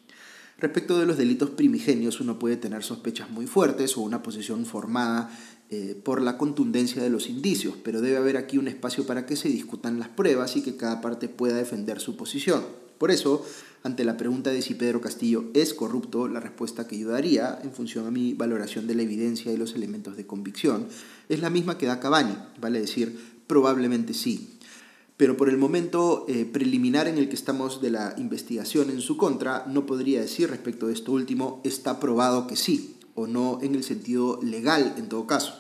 Respecto 0.58 1.00
de 1.00 1.06
los 1.06 1.18
delitos 1.18 1.52
primigenios, 1.52 2.20
uno 2.20 2.38
puede 2.38 2.58
tener 2.58 2.84
sospechas 2.84 3.30
muy 3.30 3.48
fuertes 3.48 3.96
o 3.96 4.02
una 4.02 4.22
posición 4.22 4.66
formada 4.66 5.32
eh, 5.72 6.00
por 6.04 6.22
la 6.22 6.38
contundencia 6.38 7.02
de 7.02 7.12
los 7.12 7.30
indicios, 7.30 7.76
pero 7.84 8.02
debe 8.02 8.18
haber 8.18 8.38
aquí 8.38 8.58
un 8.58 8.68
espacio 8.68 9.06
para 9.06 9.28
que 9.28 9.36
se 9.36 9.50
discutan 9.50 10.00
las 10.00 10.10
pruebas 10.10 10.56
y 10.56 10.64
que 10.64 10.76
cada 10.76 11.00
parte 11.00 11.30
pueda 11.30 11.58
defender 11.58 12.00
su 12.00 12.16
posición. 12.16 12.64
Por 12.98 13.12
eso, 13.12 13.46
ante 13.84 14.04
la 14.04 14.18
pregunta 14.18 14.50
de 14.50 14.62
si 14.62 14.74
Pedro 14.74 15.00
Castillo 15.00 15.46
es 15.54 15.76
corrupto, 15.76 16.28
la 16.28 16.40
respuesta 16.40 16.88
que 16.88 16.98
yo 16.98 17.10
daría, 17.10 17.60
en 17.64 17.72
función 17.72 18.08
a 18.08 18.12
mi 18.12 18.34
valoración 18.34 18.88
de 18.88 18.96
la 18.96 19.04
evidencia 19.04 19.54
y 19.54 19.58
los 19.58 19.76
elementos 19.76 20.18
de 20.18 20.26
convicción, 20.26 20.88
es 21.30 21.40
la 21.40 21.50
misma 21.50 21.78
que 21.78 21.86
da 21.86 22.00
Cavani, 22.00 22.36
vale 22.60 22.82
decir, 22.82 23.18
probablemente 23.48 24.14
sí. 24.14 24.58
Pero 25.18 25.38
por 25.38 25.50
el 25.50 25.58
momento 25.58 26.26
eh, 26.28 26.46
preliminar 26.46 27.08
en 27.08 27.18
el 27.18 27.30
que 27.30 27.36
estamos 27.36 27.80
de 27.80 27.92
la 27.92 28.16
investigación 28.18 28.90
en 28.90 29.02
su 29.02 29.18
contra, 29.18 29.66
no 29.68 29.86
podría 29.86 30.20
decir 30.20 30.50
respecto 30.50 30.88
de 30.88 30.94
esto 30.94 31.12
último, 31.12 31.62
está 31.64 32.00
probado 32.00 32.48
que 32.48 32.56
sí, 32.56 32.96
o 33.20 33.28
no 33.28 33.60
en 33.62 33.76
el 33.76 33.84
sentido 33.84 34.40
legal 34.42 34.96
en 34.98 35.10
todo 35.10 35.28
caso. 35.28 35.54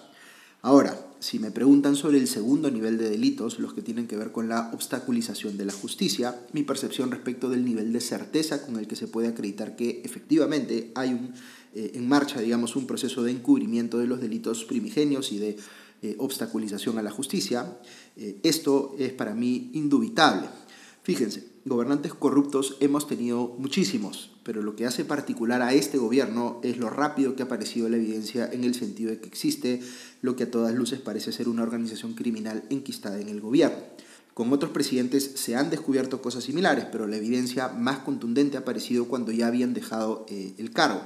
Ahora, 0.62 1.06
si 1.20 1.40
me 1.40 1.52
preguntan 1.52 1.96
sobre 1.96 2.18
el 2.18 2.28
segundo 2.28 2.72
nivel 2.72 2.98
de 2.98 3.10
delitos, 3.10 3.60
los 3.60 3.74
que 3.74 3.82
tienen 3.82 4.08
que 4.08 4.18
ver 4.18 4.32
con 4.32 4.48
la 4.48 4.72
obstaculización 4.74 5.58
de 5.58 5.66
la 5.66 5.74
justicia, 5.74 6.40
mi 6.54 6.64
percepción 6.64 7.12
respecto 7.12 7.50
del 7.50 7.66
nivel 7.66 7.92
de 7.92 8.00
certeza 8.02 8.66
con 8.66 8.78
el 8.78 8.88
que 8.88 8.96
se 8.96 9.08
puede 9.08 9.28
acreditar 9.28 9.76
que 9.76 10.02
efectivamente 10.04 10.92
hay 10.96 11.10
un, 11.10 11.34
eh, 11.76 11.92
en 11.96 12.08
marcha, 12.08 12.40
digamos, 12.40 12.76
un 12.76 12.88
proceso 12.88 13.24
de 13.24 13.32
encubrimiento 13.32 14.00
de 14.00 14.08
los 14.08 14.22
delitos 14.22 14.64
primigenios 14.64 15.32
y 15.32 15.40
de 15.40 15.58
eh, 16.02 16.16
obstaculización 16.20 16.98
a 16.98 17.04
la 17.04 17.12
justicia, 17.12 17.78
eh, 18.16 18.40
esto 18.44 18.96
es 18.98 19.12
para 19.12 19.36
mí 19.36 19.72
indubitable. 19.74 20.48
Fíjense, 21.04 21.48
gobernantes 21.66 22.14
corruptos 22.14 22.78
hemos 22.82 23.08
tenido 23.08 23.56
muchísimos, 23.58 24.32
pero 24.44 24.62
lo 24.62 24.76
que 24.76 24.86
hace 24.86 25.06
particular 25.06 25.62
a 25.62 25.74
este 25.74 25.98
gobierno 25.98 26.60
es 26.62 26.78
lo 26.78 26.90
rápido 26.90 27.36
que 27.36 27.44
ha 27.44 27.46
aparecido 27.46 27.90
la 27.90 27.98
evidencia 27.98 28.50
en 28.52 28.64
el 28.64 28.76
sentido 28.76 29.10
de 29.10 29.20
que 29.20 29.28
existe 29.28 29.82
lo 30.22 30.36
que 30.36 30.44
a 30.44 30.52
todas 30.52 30.74
luces 30.74 31.00
parece 31.00 31.32
ser 31.32 31.48
una 31.48 31.64
organización 31.64 32.14
criminal 32.14 32.64
enquistada 32.70 33.20
en 33.20 33.30
el 33.30 33.42
gobierno. 33.42 33.78
Con 34.34 34.54
otros 34.54 34.72
presidentes 34.72 35.32
se 35.36 35.56
han 35.56 35.70
descubierto 35.70 36.22
cosas 36.22 36.46
similares, 36.46 36.86
pero 36.92 37.08
la 37.08 37.18
evidencia 37.18 37.70
más 37.70 38.00
contundente 38.00 38.58
ha 38.58 38.62
aparecido 38.62 39.06
cuando 39.06 39.32
ya 39.32 39.48
habían 39.48 39.74
dejado 39.74 40.26
eh, 40.30 40.54
el 40.58 40.72
cargo. 40.72 41.02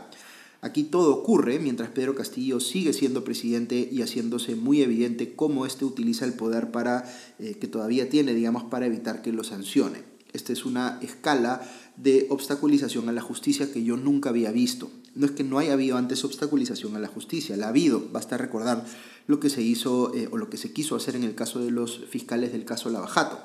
Aquí 0.63 0.85
todo 0.85 1.13
ocurre 1.13 1.59
mientras 1.59 1.89
Pedro 1.89 2.15
Castillo 2.15 2.61
sigue 2.61 2.93
siendo 2.93 3.25
presidente 3.25 3.89
y 3.91 4.01
haciéndose 4.01 4.55
muy 4.55 4.81
evidente 4.81 5.35
cómo 5.35 5.65
éste 5.65 5.83
utiliza 5.83 6.23
el 6.23 6.35
poder 6.35 6.71
para, 6.71 7.03
eh, 7.37 7.55
que 7.59 7.67
todavía 7.67 8.07
tiene, 8.07 8.33
digamos, 8.33 8.63
para 8.63 8.85
evitar 8.85 9.21
que 9.21 9.33
lo 9.33 9.43
sancione. 9.43 10.03
Esta 10.31 10.53
es 10.53 10.63
una 10.63 10.99
escala 11.01 11.69
de 11.97 12.27
obstaculización 12.29 13.09
a 13.09 13.11
la 13.11 13.19
justicia 13.19 13.73
que 13.73 13.83
yo 13.83 13.97
nunca 13.97 14.29
había 14.29 14.53
visto. 14.53 14.89
No 15.15 15.25
es 15.25 15.33
que 15.33 15.43
no 15.43 15.59
haya 15.59 15.73
habido 15.73 15.97
antes 15.97 16.23
obstaculización 16.23 16.95
a 16.95 16.99
la 16.99 17.09
justicia, 17.09 17.57
la 17.57 17.65
ha 17.65 17.69
habido. 17.69 18.07
Basta 18.13 18.37
recordar 18.37 18.85
lo 19.27 19.41
que 19.41 19.49
se 19.49 19.61
hizo 19.61 20.15
eh, 20.15 20.29
o 20.31 20.37
lo 20.37 20.49
que 20.49 20.55
se 20.55 20.71
quiso 20.71 20.95
hacer 20.95 21.17
en 21.17 21.23
el 21.23 21.35
caso 21.35 21.59
de 21.59 21.71
los 21.71 22.05
fiscales 22.09 22.53
del 22.53 22.63
caso 22.63 22.89
Lavajato. 22.89 23.37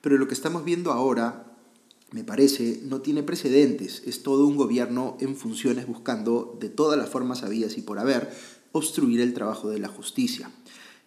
Pero 0.00 0.16
lo 0.16 0.28
que 0.28 0.34
estamos 0.34 0.64
viendo 0.64 0.92
ahora, 0.92 1.51
me 2.12 2.24
parece, 2.24 2.80
no 2.84 3.00
tiene 3.00 3.22
precedentes. 3.22 4.02
Es 4.06 4.22
todo 4.22 4.46
un 4.46 4.56
gobierno 4.56 5.16
en 5.20 5.34
funciones 5.34 5.86
buscando, 5.86 6.56
de 6.60 6.68
todas 6.68 6.98
las 6.98 7.08
formas 7.08 7.42
habidas 7.42 7.78
y 7.78 7.82
por 7.82 7.98
haber, 7.98 8.30
obstruir 8.72 9.20
el 9.20 9.34
trabajo 9.34 9.70
de 9.70 9.78
la 9.78 9.88
justicia. 9.88 10.50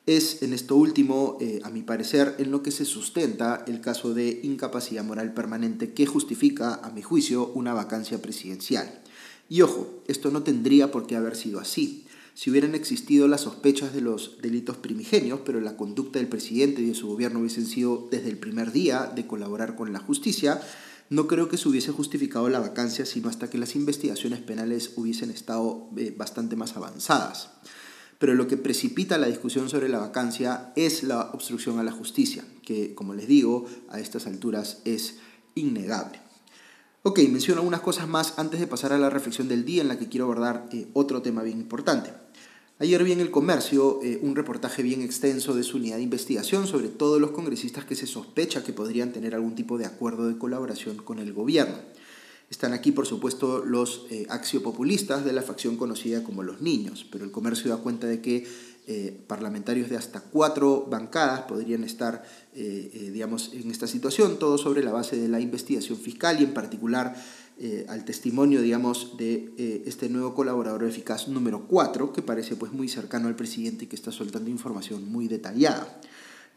Es 0.08 0.44
en 0.44 0.54
esto 0.54 0.76
último, 0.76 1.38
eh, 1.42 1.62
a 1.64 1.70
mi 1.70 1.82
parecer, 1.82 2.36
en 2.38 2.52
lo 2.52 2.62
que 2.62 2.72
se 2.72 2.86
sustenta 2.86 3.64
el 3.68 3.82
caso 3.82 4.14
de 4.14 4.40
incapacidad 4.44 5.04
moral 5.04 5.34
permanente 5.34 5.94
que 5.94 6.06
justifica, 6.06 6.76
a 6.76 6.92
mi 6.92 7.02
juicio, 7.02 7.52
una 7.54 7.74
vacancia 7.74 8.22
presidencial. 8.22 9.02
Y 9.50 9.62
ojo, 9.62 10.04
esto 10.08 10.32
no 10.32 10.44
tendría 10.44 10.92
por 10.92 11.08
qué 11.08 11.16
haber 11.16 11.36
sido 11.36 11.60
así. 11.60 12.06
Si 12.36 12.50
hubieran 12.52 12.76
existido 12.76 13.28
las 13.28 13.42
sospechas 13.42 13.94
de 13.94 14.02
los 14.02 14.42
delitos 14.42 14.78
primigenios, 14.78 15.40
pero 15.46 15.62
la 15.62 15.78
conducta 15.78 16.20
del 16.20 16.28
presidente 16.28 16.82
y 16.82 16.88
de 16.88 16.94
su 16.94 17.08
gobierno 17.08 17.40
hubiesen 17.40 17.66
sido 17.66 18.08
desde 18.12 18.30
el 18.30 18.38
primer 18.38 18.72
día 18.72 19.12
de 19.16 19.26
colaborar 19.26 19.76
con 19.76 19.94
la 19.94 20.00
justicia, 20.00 20.62
no 21.10 21.28
creo 21.28 21.50
que 21.50 21.58
se 21.58 21.70
hubiese 21.70 21.92
justificado 21.92 22.50
la 22.50 22.60
vacancia 22.60 23.06
sino 23.06 23.30
hasta 23.30 23.50
que 23.50 23.58
las 23.58 23.76
investigaciones 23.76 24.40
penales 24.40 24.94
hubiesen 24.96 25.30
estado 25.30 25.90
eh, 25.98 26.14
bastante 26.16 26.56
más 26.56 26.76
avanzadas. 26.76 27.50
Pero 28.18 28.34
lo 28.34 28.48
que 28.48 28.58
precipita 28.58 29.18
la 29.18 29.28
discusión 29.28 29.70
sobre 29.70 29.90
la 29.90 30.00
vacancia 30.00 30.72
es 30.76 31.04
la 31.04 31.32
obstrucción 31.34 31.80
a 31.80 31.84
la 31.84 31.92
justicia, 31.92 32.46
que, 32.64 32.96
como 32.96 33.14
les 33.14 33.28
digo, 33.28 33.66
a 33.90 34.00
estas 34.00 34.26
alturas 34.26 34.82
es 34.86 35.18
innegable. 35.54 36.22
Ok, 37.04 37.20
menciono 37.30 37.60
algunas 37.60 37.82
cosas 37.82 38.08
más 38.08 38.40
antes 38.40 38.60
de 38.60 38.68
pasar 38.68 38.94
a 38.94 38.98
la 38.98 39.12
reflexión 39.12 39.48
del 39.48 39.66
día 39.66 39.82
en 39.82 39.90
la 39.90 40.00
que 40.00 40.10
quiero 40.10 40.26
abordar 40.26 40.68
eh, 40.72 40.88
otro 40.94 41.22
tema 41.22 41.44
bien 41.44 41.60
importante. 41.60 42.25
Ayer 42.78 43.02
vi 43.06 43.14
en 43.14 43.22
el 43.22 43.32
comercio 43.32 44.02
eh, 44.04 44.20
un 44.22 44.36
reportaje 44.36 44.84
bien 44.84 45.02
extenso 45.02 45.56
de 45.56 45.64
su 45.64 45.78
unidad 45.78 45.96
de 45.96 46.04
investigación 46.04 46.68
sobre 46.68 46.90
todos 46.90 47.22
los 47.22 47.32
congresistas 47.32 47.86
que 47.86 47.96
se 47.96 48.06
sospecha 48.06 48.66
que 48.66 48.74
podrían 48.74 49.14
tener 49.14 49.34
algún 49.34 49.56
tipo 49.56 49.78
de 49.78 49.86
acuerdo 49.86 50.28
de 50.28 50.38
colaboración 50.38 50.98
con 50.98 51.20
el 51.20 51.32
gobierno. 51.32 51.78
Están 52.50 52.74
aquí, 52.74 52.92
por 52.92 53.08
supuesto, 53.08 53.64
los 53.66 54.06
eh, 54.12 54.28
axiopopulistas 54.30 55.24
de 55.24 55.32
la 55.32 55.42
facción 55.42 55.78
conocida 55.78 56.24
como 56.24 56.44
los 56.44 56.62
niños, 56.62 57.06
pero 57.10 57.24
el 57.24 57.32
comercio 57.32 57.72
da 57.72 57.78
cuenta 57.78 58.08
de 58.08 58.22
que 58.22 58.46
eh, 58.88 59.18
parlamentarios 59.26 59.90
de 59.90 59.98
hasta 59.98 60.20
cuatro 60.20 60.86
bancadas 60.86 61.42
podrían 61.44 61.84
estar, 61.84 62.24
eh, 62.54 63.10
digamos, 63.12 63.52
en 63.54 63.72
esta 63.72 63.88
situación, 63.88 64.38
todo 64.38 64.58
sobre 64.60 64.84
la 64.84 64.92
base 64.92 65.18
de 65.18 65.28
la 65.28 65.40
investigación 65.40 65.98
fiscal 65.98 66.40
y 66.40 66.44
en 66.44 66.54
particular 66.54 67.16
al 67.88 68.06
testimonio, 68.06 68.62
digamos, 68.62 69.18
de 69.18 69.84
este 69.86 70.10
nuevo 70.10 70.34
colaborador 70.34 70.84
eficaz 70.84 71.28
número 71.28 71.68
4, 71.68 72.12
que 72.12 72.22
parece 72.22 72.56
pues 72.56 72.72
muy 72.72 72.88
cercano 72.90 73.28
al 73.28 73.36
presidente 73.36 73.86
y 73.86 73.88
que 73.88 73.96
está 73.96 74.12
soltando 74.12 74.50
información 74.50 75.10
muy 75.12 75.28
detallada. 75.28 76.02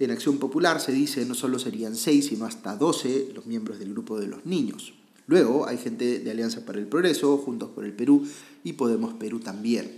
En 0.01 0.11
Acción 0.11 0.39
Popular 0.39 0.81
se 0.81 0.93
dice 0.93 1.25
no 1.25 1.35
solo 1.35 1.59
serían 1.59 1.97
seis, 1.97 2.27
sino 2.27 2.45
hasta 2.45 2.77
12 2.77 3.33
los 3.35 3.47
miembros 3.47 3.79
del 3.79 3.93
grupo 3.93 4.19
de 4.19 4.29
los 4.29 4.47
niños. 4.47 4.95
Luego 5.27 5.67
hay 5.67 5.77
gente 5.77 6.21
de 6.21 6.31
Alianza 6.31 6.65
para 6.65 6.79
el 6.79 6.87
Progreso, 6.87 7.37
Juntos 7.39 7.71
por 7.71 7.85
el 7.85 7.93
Perú 7.93 8.27
y 8.65 8.75
Podemos 8.75 9.15
Perú 9.15 9.41
también. 9.41 9.98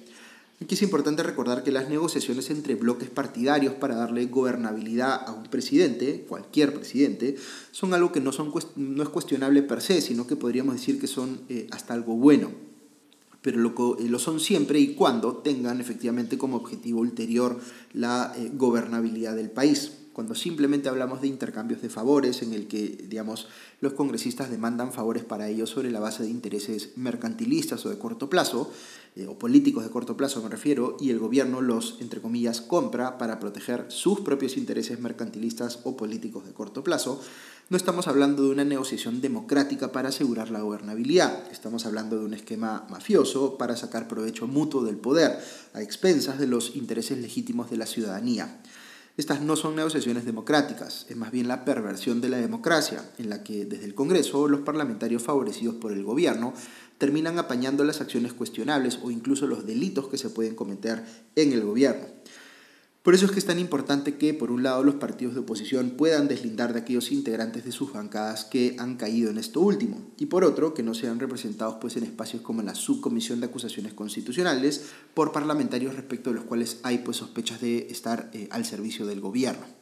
Aquí 0.62 0.75
es 0.75 0.83
importante 0.83 1.23
recordar 1.23 1.64
que 1.64 1.73
las 1.73 1.88
negociaciones 1.88 2.50
entre 2.50 2.75
bloques 2.75 3.09
partidarios 3.09 3.73
para 3.75 3.97
darle 3.97 4.26
gobernabilidad 4.26 5.26
a 5.26 5.33
un 5.33 5.45
presidente, 5.45 6.26
cualquier 6.29 6.75
presidente, 6.75 7.37
son 7.71 7.95
algo 7.95 8.12
que 8.12 8.21
no, 8.21 8.31
son, 8.31 8.52
no 8.76 9.02
es 9.02 9.09
cuestionable 9.09 9.62
per 9.62 9.81
se, 9.81 10.02
sino 10.02 10.26
que 10.26 10.37
podríamos 10.37 10.75
decir 10.75 11.00
que 11.00 11.07
son 11.07 11.40
eh, 11.49 11.67
hasta 11.71 11.95
algo 11.95 12.14
bueno. 12.14 12.50
Pero 13.40 13.57
lo, 13.57 13.99
eh, 13.99 14.09
lo, 14.11 14.19
son 14.19 14.38
siempre 14.38 14.79
y 14.79 14.95
cuando 14.95 15.38
tengan 15.38 15.81
efectivamente 15.81 16.37
como 16.37 16.59
objetivo 16.59 17.00
ulterior 17.00 17.59
la 17.95 18.35
eh, 18.37 18.50
gobernabilidad 18.55 19.35
del 19.35 19.50
país 19.50 19.93
cuando 20.12 20.35
simplemente 20.35 20.88
hablamos 20.88 21.21
de 21.21 21.29
intercambios 21.29 21.83
de 21.83 21.88
favores 21.88 22.43
en 22.43 22.52
el 22.52 22.67
que, 22.67 23.07
digamos, 23.09 23.49
los 23.81 23.93
congresistas 23.93 24.50
demandan 24.50 24.93
favores 24.93 25.25
para 25.25 25.49
ellos 25.49 25.71
sobre 25.71 25.90
la 25.90 26.00
base 26.00 26.23
de 26.23 26.31
intereses 26.31 26.90
mercantilistas 26.97 27.85
o 27.87 27.90
de 27.90 27.99
corto 27.99 28.29
plazo, 28.29 28.71
eh, 29.17 29.26
o 29.26 29.38
políticos 29.38 29.85
de 29.85 29.90
corto 29.90 30.17
plazo 30.17 30.43
me 30.43 30.49
refiero, 30.49 30.97
y 31.00 31.11
el 31.11 31.19
gobierno 31.19 31.61
los, 31.61 31.97
entre 32.00 32.21
comillas, 32.21 32.61
compra 32.61 33.19
para 33.19 33.40
proteger 33.40 33.87
sus 33.88 34.21
propios 34.21 34.57
intereses 34.57 35.00
mercantilistas 35.00 35.81
o 35.85 35.97
políticos 35.97 36.47
de 36.47 36.52
corto 36.52 36.85
plazo, 36.85 37.21
no 37.71 37.76
estamos 37.76 38.09
hablando 38.09 38.43
de 38.43 38.50
una 38.50 38.64
negociación 38.64 39.21
democrática 39.21 39.93
para 39.93 40.09
asegurar 40.09 40.50
la 40.50 40.61
gobernabilidad, 40.61 41.45
estamos 41.52 41.87
hablando 41.87 42.19
de 42.19 42.25
un 42.25 42.35
esquema 42.35 42.85
mafioso 42.90 43.59
para 43.59 43.76
sacar 43.76 44.09
provecho 44.09 44.49
mutuo 44.49 44.83
del 44.83 44.97
poder, 44.97 45.38
a 45.73 45.81
expensas 45.81 46.40
de 46.40 46.49
los 46.49 46.75
intereses 46.75 47.19
legítimos 47.19 47.71
de 47.71 47.76
la 47.76 47.87
ciudadanía. 47.87 48.61
Estas 49.21 49.43
no 49.43 49.55
son 49.55 49.77
negociaciones 49.77 50.25
democráticas, 50.25 51.05
es 51.11 51.15
más 51.15 51.31
bien 51.31 51.47
la 51.47 51.67
perversión 51.67 52.23
de 52.23 52.31
la 52.31 52.39
democracia, 52.39 53.05
en 53.19 53.29
la 53.29 53.45
que 53.45 53.67
desde 53.67 53.85
el 53.85 53.95
Congreso 53.95 54.49
los 54.49 54.62
parlamentarios 54.62 55.23
favorecidos 55.23 55.75
por 55.75 55.93
el 55.93 56.05
gobierno 56.05 56.55
terminan 56.97 57.39
apañando 57.39 57.85
las 57.85 58.00
acciones 58.00 58.33
cuestionables 58.33 58.99
o 59.03 59.11
incluso 59.11 59.47
los 59.47 59.67
delitos 59.67 60.09
que 60.09 60.17
se 60.17 60.31
pueden 60.31 60.55
cometer 60.55 61.05
en 61.37 61.53
el 61.53 61.62
gobierno. 61.62 62.07
Por 63.02 63.14
eso 63.14 63.25
es 63.25 63.33
que 63.33 63.38
es 63.38 63.47
tan 63.47 63.59
importante 63.59 64.19
que, 64.19 64.35
por 64.35 64.50
un 64.50 64.62
lado, 64.62 64.85
los 64.85 64.97
partidos 64.97 65.33
de 65.33 65.40
oposición 65.40 65.92
puedan 65.92 66.28
deslindar 66.28 66.75
de 66.75 66.80
aquellos 66.80 67.12
integrantes 67.12 67.64
de 67.64 67.73
sus 67.73 67.95
bancadas 67.95 68.45
que 68.45 68.76
han 68.78 68.97
caído 68.97 69.30
en 69.30 69.38
esto 69.38 69.62
último, 69.62 70.12
y 70.19 70.26
por 70.26 70.45
otro, 70.45 70.75
que 70.75 70.83
no 70.83 70.92
sean 70.92 71.19
representados 71.19 71.76
pues, 71.80 71.97
en 71.97 72.04
espacios 72.04 72.42
como 72.42 72.61
la 72.61 72.75
Subcomisión 72.75 73.40
de 73.40 73.47
Acusaciones 73.47 73.95
Constitucionales 73.95 74.90
por 75.14 75.33
parlamentarios 75.33 75.97
respecto 75.97 76.28
de 76.28 76.37
los 76.37 76.45
cuales 76.45 76.80
hay 76.83 76.99
pues, 76.99 77.16
sospechas 77.16 77.62
de 77.62 77.87
estar 77.90 78.30
eh, 78.35 78.49
al 78.50 78.66
servicio 78.66 79.07
del 79.07 79.23
gobierno. 79.23 79.80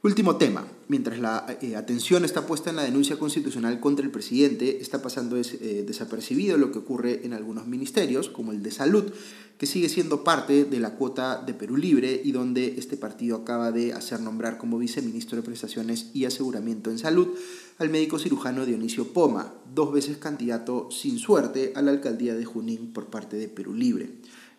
Último 0.00 0.36
tema. 0.36 0.64
Mientras 0.86 1.18
la 1.18 1.58
eh, 1.60 1.74
atención 1.74 2.24
está 2.24 2.46
puesta 2.46 2.70
en 2.70 2.76
la 2.76 2.84
denuncia 2.84 3.18
constitucional 3.18 3.80
contra 3.80 4.04
el 4.04 4.12
presidente, 4.12 4.80
está 4.80 5.02
pasando 5.02 5.36
eh, 5.36 5.84
desapercibido 5.84 6.56
lo 6.56 6.70
que 6.70 6.78
ocurre 6.78 7.26
en 7.26 7.32
algunos 7.32 7.66
ministerios, 7.66 8.28
como 8.28 8.52
el 8.52 8.62
de 8.62 8.70
salud, 8.70 9.12
que 9.58 9.66
sigue 9.66 9.88
siendo 9.88 10.22
parte 10.22 10.64
de 10.64 10.78
la 10.78 10.94
cuota 10.94 11.42
de 11.44 11.52
Perú 11.52 11.76
Libre 11.76 12.22
y 12.24 12.30
donde 12.30 12.76
este 12.78 12.96
partido 12.96 13.38
acaba 13.38 13.72
de 13.72 13.92
hacer 13.92 14.20
nombrar 14.20 14.56
como 14.56 14.78
viceministro 14.78 15.36
de 15.36 15.42
Prestaciones 15.42 16.12
y 16.14 16.26
Aseguramiento 16.26 16.92
en 16.92 17.00
Salud 17.00 17.30
al 17.78 17.90
médico 17.90 18.20
cirujano 18.20 18.66
Dionisio 18.66 19.12
Poma, 19.12 19.52
dos 19.74 19.92
veces 19.92 20.16
candidato 20.18 20.92
sin 20.92 21.18
suerte 21.18 21.72
a 21.74 21.82
la 21.82 21.90
alcaldía 21.90 22.36
de 22.36 22.44
Junín 22.44 22.92
por 22.92 23.06
parte 23.06 23.36
de 23.36 23.48
Perú 23.48 23.74
Libre. 23.74 24.10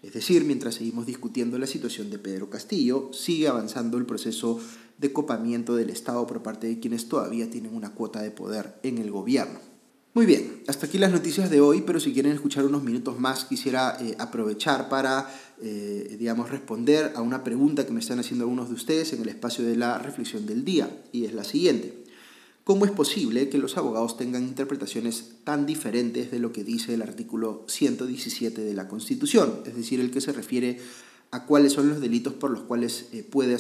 Es 0.02 0.14
decir, 0.14 0.46
mientras 0.46 0.76
seguimos 0.76 1.06
discutiendo 1.06 1.58
la 1.58 1.68
situación 1.68 2.10
de 2.10 2.20
Pedro 2.20 2.50
Castillo, 2.50 3.12
sigue 3.12 3.50
avanzando 3.50 3.98
el 3.98 4.06
proceso 4.06 4.60
de 5.00 5.14
copamiento 5.14 5.76
del 5.76 5.90
Estado 5.90 6.28
por 6.28 6.44
parte 6.44 6.68
de 6.68 6.80
quienes 6.80 7.08
todavía 7.08 7.50
tienen 7.50 7.74
una 7.74 7.94
cuota 7.96 8.22
de 8.22 8.32
poder 8.32 8.76
en 8.84 8.98
el 8.98 9.10
gobierno. 9.10 9.60
Muy 10.14 10.26
bien, 10.26 10.64
hasta 10.68 10.88
aquí 10.88 10.98
las 10.98 11.12
noticias 11.12 11.50
de 11.50 11.62
hoy, 11.62 11.82
pero 11.82 12.00
si 12.00 12.14
quieren 12.14 12.34
escuchar 12.34 12.66
unos 12.66 12.84
minutos 12.84 13.20
más, 13.20 13.46
quisiera 13.46 13.96
eh, 14.02 14.16
aprovechar 14.18 14.90
para, 14.90 15.30
eh, 15.62 16.18
digamos, 16.20 16.50
responder 16.50 17.14
a 17.16 17.22
una 17.22 17.44
pregunta 17.44 17.86
que 17.86 17.94
me 17.94 18.00
están 18.00 18.20
haciendo 18.20 18.44
algunos 18.44 18.70
de 18.70 18.76
ustedes 18.76 19.14
en 19.14 19.22
el 19.22 19.30
espacio 19.30 19.64
de 19.64 19.76
la 19.76 20.00
reflexión 20.00 20.46
del 20.46 20.66
día, 20.66 20.90
y 21.12 21.26
es 21.26 21.34
la 21.34 21.44
siguiente. 21.44 22.04
¿Cómo 22.64 22.86
es 22.86 22.92
posible 22.92 23.50
que 23.50 23.60
los 23.60 23.78
abogados 23.78 24.18
tengan 24.18 24.44
interpretaciones 24.44 25.36
tan 25.44 25.66
diferentes 25.66 26.32
de 26.32 26.40
lo 26.40 26.52
que 26.52 26.64
dice 26.64 26.96
el 26.96 27.02
artículo 27.02 27.64
117 27.68 28.62
de 28.62 28.74
la 28.74 28.88
Constitución, 28.88 29.62
es 29.66 29.76
decir, 29.76 30.00
el 30.00 30.12
que 30.12 30.22
se 30.22 30.34
refiere 30.34 30.80
a 31.32 31.46
cuáles 31.46 31.74
son 31.74 31.90
los 31.90 32.02
delitos 32.02 32.34
por 32.34 32.52
los 32.52 32.62
cuales 32.62 33.08
eh, 33.12 33.24
puede, 33.24 33.58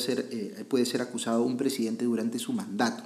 puede 0.65 0.85
ser 0.85 1.01
acusado 1.01 1.43
un 1.43 1.57
presidente 1.57 2.05
durante 2.05 2.39
su 2.39 2.53
mandato? 2.53 3.03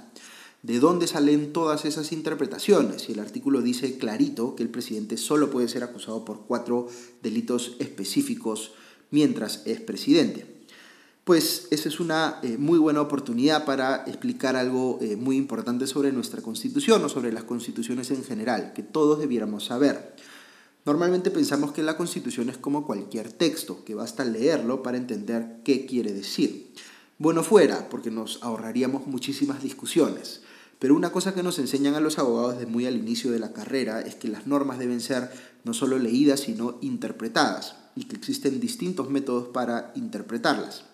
¿De 0.64 0.80
dónde 0.80 1.06
salen 1.06 1.52
todas 1.52 1.84
esas 1.84 2.10
interpretaciones? 2.10 3.10
Y 3.10 3.12
el 3.12 3.20
artículo 3.20 3.60
dice 3.60 3.98
clarito 3.98 4.56
que 4.56 4.62
el 4.62 4.70
presidente 4.70 5.18
solo 5.18 5.50
puede 5.50 5.68
ser 5.68 5.84
acusado 5.84 6.24
por 6.24 6.46
cuatro 6.46 6.88
delitos 7.22 7.76
específicos 7.80 8.72
mientras 9.10 9.60
es 9.66 9.82
presidente. 9.82 10.46
Pues 11.24 11.68
esa 11.70 11.90
es 11.90 12.00
una 12.00 12.38
eh, 12.42 12.56
muy 12.58 12.78
buena 12.78 13.02
oportunidad 13.02 13.66
para 13.66 14.04
explicar 14.06 14.56
algo 14.56 14.98
eh, 15.02 15.16
muy 15.16 15.36
importante 15.36 15.86
sobre 15.86 16.12
nuestra 16.12 16.40
constitución 16.40 17.04
o 17.04 17.10
sobre 17.10 17.30
las 17.30 17.44
constituciones 17.44 18.10
en 18.10 18.24
general, 18.24 18.72
que 18.74 18.82
todos 18.82 19.18
debiéramos 19.18 19.66
saber. 19.66 20.14
Normalmente 20.84 21.30
pensamos 21.30 21.72
que 21.72 21.82
la 21.82 21.96
constitución 21.96 22.50
es 22.50 22.58
como 22.58 22.84
cualquier 22.86 23.32
texto, 23.32 23.84
que 23.84 23.94
basta 23.94 24.24
leerlo 24.24 24.82
para 24.82 24.98
entender 24.98 25.60
qué 25.64 25.86
quiere 25.86 26.12
decir. 26.12 26.74
Bueno 27.16 27.42
fuera, 27.42 27.88
porque 27.88 28.10
nos 28.10 28.42
ahorraríamos 28.42 29.06
muchísimas 29.06 29.62
discusiones. 29.62 30.42
Pero 30.78 30.94
una 30.94 31.10
cosa 31.10 31.34
que 31.34 31.42
nos 31.42 31.58
enseñan 31.58 31.94
a 31.94 32.00
los 32.00 32.18
abogados 32.18 32.58
desde 32.58 32.70
muy 32.70 32.84
al 32.84 32.98
inicio 32.98 33.30
de 33.30 33.38
la 33.38 33.54
carrera 33.54 34.02
es 34.02 34.14
que 34.16 34.28
las 34.28 34.46
normas 34.46 34.78
deben 34.78 35.00
ser 35.00 35.30
no 35.64 35.72
solo 35.72 35.98
leídas, 35.98 36.40
sino 36.40 36.76
interpretadas, 36.82 37.76
y 37.96 38.04
que 38.04 38.16
existen 38.16 38.60
distintos 38.60 39.08
métodos 39.08 39.48
para 39.48 39.90
interpretarlas. 39.94 40.84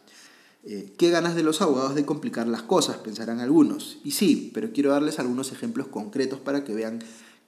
Eh, 0.62 0.92
¿Qué 0.99 1.11
ganas 1.11 1.35
de 1.35 1.42
los 1.42 1.62
abogados 1.62 1.97
de 1.97 2.04
complicar 2.04 2.47
las 2.47 2.62
cosas? 2.62 2.99
Pensarán 2.99 3.40
algunos. 3.40 3.99
Y 4.04 4.12
sí, 4.12 4.52
pero 4.54 4.73
quiero 4.73 4.90
darles 4.92 5.18
algunos 5.18 5.50
ejemplos 5.50 5.88
concretos 5.88 6.38
para 6.38 6.62
que 6.62 6.75
vean 6.75 7.00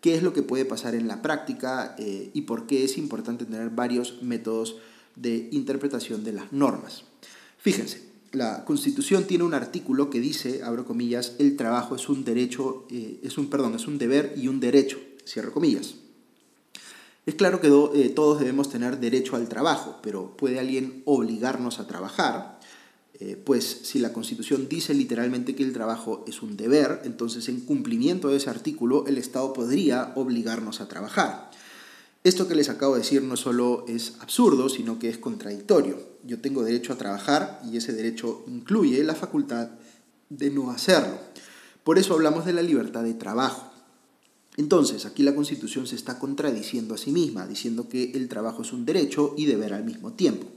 qué 0.02 0.16
es 0.16 0.22
lo 0.22 0.34
que 0.34 0.42
puede 0.42 0.66
pasar 0.66 0.94
en 0.94 1.08
la 1.08 1.22
práctica 1.22 1.94
eh, 1.96 2.30
y 2.34 2.42
por 2.42 2.66
qué 2.66 2.84
es 2.84 2.98
importante 2.98 3.46
tener 3.46 3.70
varios 3.70 4.20
métodos 4.20 4.76
de 5.16 5.48
interpretación 5.52 6.24
de 6.24 6.32
las 6.32 6.52
normas. 6.52 7.04
Fíjense, 7.56 8.02
la 8.32 8.64
Constitución 8.64 9.24
tiene 9.24 9.44
un 9.44 9.54
artículo 9.54 10.10
que 10.10 10.20
dice, 10.20 10.62
abro 10.64 10.84
comillas, 10.84 11.36
el 11.38 11.56
trabajo 11.56 11.94
es 11.94 12.08
un 12.08 12.24
derecho, 12.24 12.86
eh, 12.90 13.20
es 13.22 13.38
un, 13.38 13.48
perdón, 13.48 13.76
es 13.76 13.86
un 13.86 13.96
deber 13.96 14.34
y 14.36 14.48
un 14.48 14.58
derecho, 14.58 14.98
cierro 15.24 15.52
comillas. 15.52 15.94
Es 17.24 17.36
claro 17.36 17.60
que 17.60 17.68
eh, 17.68 18.08
todos 18.08 18.40
debemos 18.40 18.68
tener 18.68 18.98
derecho 18.98 19.36
al 19.36 19.48
trabajo, 19.48 20.00
pero 20.02 20.36
¿puede 20.36 20.58
alguien 20.58 21.02
obligarnos 21.04 21.78
a 21.78 21.86
trabajar? 21.86 22.58
Eh, 23.24 23.36
pues 23.36 23.82
si 23.84 24.00
la 24.00 24.12
Constitución 24.12 24.68
dice 24.68 24.94
literalmente 24.94 25.54
que 25.54 25.62
el 25.62 25.72
trabajo 25.72 26.24
es 26.26 26.42
un 26.42 26.56
deber, 26.56 27.02
entonces 27.04 27.48
en 27.48 27.60
cumplimiento 27.60 28.26
de 28.26 28.38
ese 28.38 28.50
artículo 28.50 29.06
el 29.06 29.16
Estado 29.16 29.52
podría 29.52 30.12
obligarnos 30.16 30.80
a 30.80 30.88
trabajar. 30.88 31.48
Esto 32.24 32.48
que 32.48 32.56
les 32.56 32.68
acabo 32.68 32.94
de 32.94 33.02
decir 33.02 33.22
no 33.22 33.36
solo 33.36 33.84
es 33.86 34.14
absurdo, 34.18 34.68
sino 34.68 34.98
que 34.98 35.08
es 35.08 35.18
contradictorio. 35.18 36.00
Yo 36.24 36.40
tengo 36.40 36.64
derecho 36.64 36.92
a 36.92 36.98
trabajar 36.98 37.62
y 37.70 37.76
ese 37.76 37.92
derecho 37.92 38.42
incluye 38.48 39.04
la 39.04 39.14
facultad 39.14 39.68
de 40.28 40.50
no 40.50 40.72
hacerlo. 40.72 41.16
Por 41.84 42.00
eso 42.00 42.14
hablamos 42.14 42.44
de 42.44 42.54
la 42.54 42.62
libertad 42.62 43.04
de 43.04 43.14
trabajo. 43.14 43.70
Entonces, 44.56 45.06
aquí 45.06 45.22
la 45.22 45.36
Constitución 45.36 45.86
se 45.86 45.94
está 45.94 46.18
contradiciendo 46.18 46.94
a 46.94 46.98
sí 46.98 47.12
misma, 47.12 47.46
diciendo 47.46 47.88
que 47.88 48.10
el 48.14 48.26
trabajo 48.26 48.62
es 48.62 48.72
un 48.72 48.84
derecho 48.84 49.32
y 49.36 49.46
deber 49.46 49.74
al 49.74 49.84
mismo 49.84 50.12
tiempo. 50.14 50.48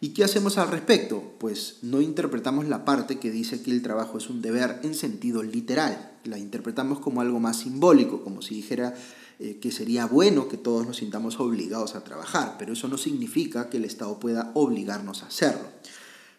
¿Y 0.00 0.10
qué 0.10 0.22
hacemos 0.22 0.58
al 0.58 0.68
respecto? 0.68 1.34
Pues 1.40 1.78
no 1.82 2.00
interpretamos 2.00 2.68
la 2.68 2.84
parte 2.84 3.18
que 3.18 3.32
dice 3.32 3.62
que 3.62 3.72
el 3.72 3.82
trabajo 3.82 4.18
es 4.18 4.30
un 4.30 4.40
deber 4.40 4.78
en 4.84 4.94
sentido 4.94 5.42
literal, 5.42 6.12
la 6.24 6.38
interpretamos 6.38 7.00
como 7.00 7.20
algo 7.20 7.40
más 7.40 7.58
simbólico, 7.58 8.22
como 8.22 8.40
si 8.40 8.54
dijera 8.54 8.94
eh, 9.40 9.58
que 9.60 9.72
sería 9.72 10.06
bueno 10.06 10.48
que 10.48 10.56
todos 10.56 10.86
nos 10.86 10.98
sintamos 10.98 11.40
obligados 11.40 11.96
a 11.96 12.04
trabajar, 12.04 12.54
pero 12.60 12.74
eso 12.74 12.86
no 12.86 12.96
significa 12.96 13.70
que 13.70 13.78
el 13.78 13.84
Estado 13.84 14.20
pueda 14.20 14.52
obligarnos 14.54 15.24
a 15.24 15.26
hacerlo. 15.26 15.68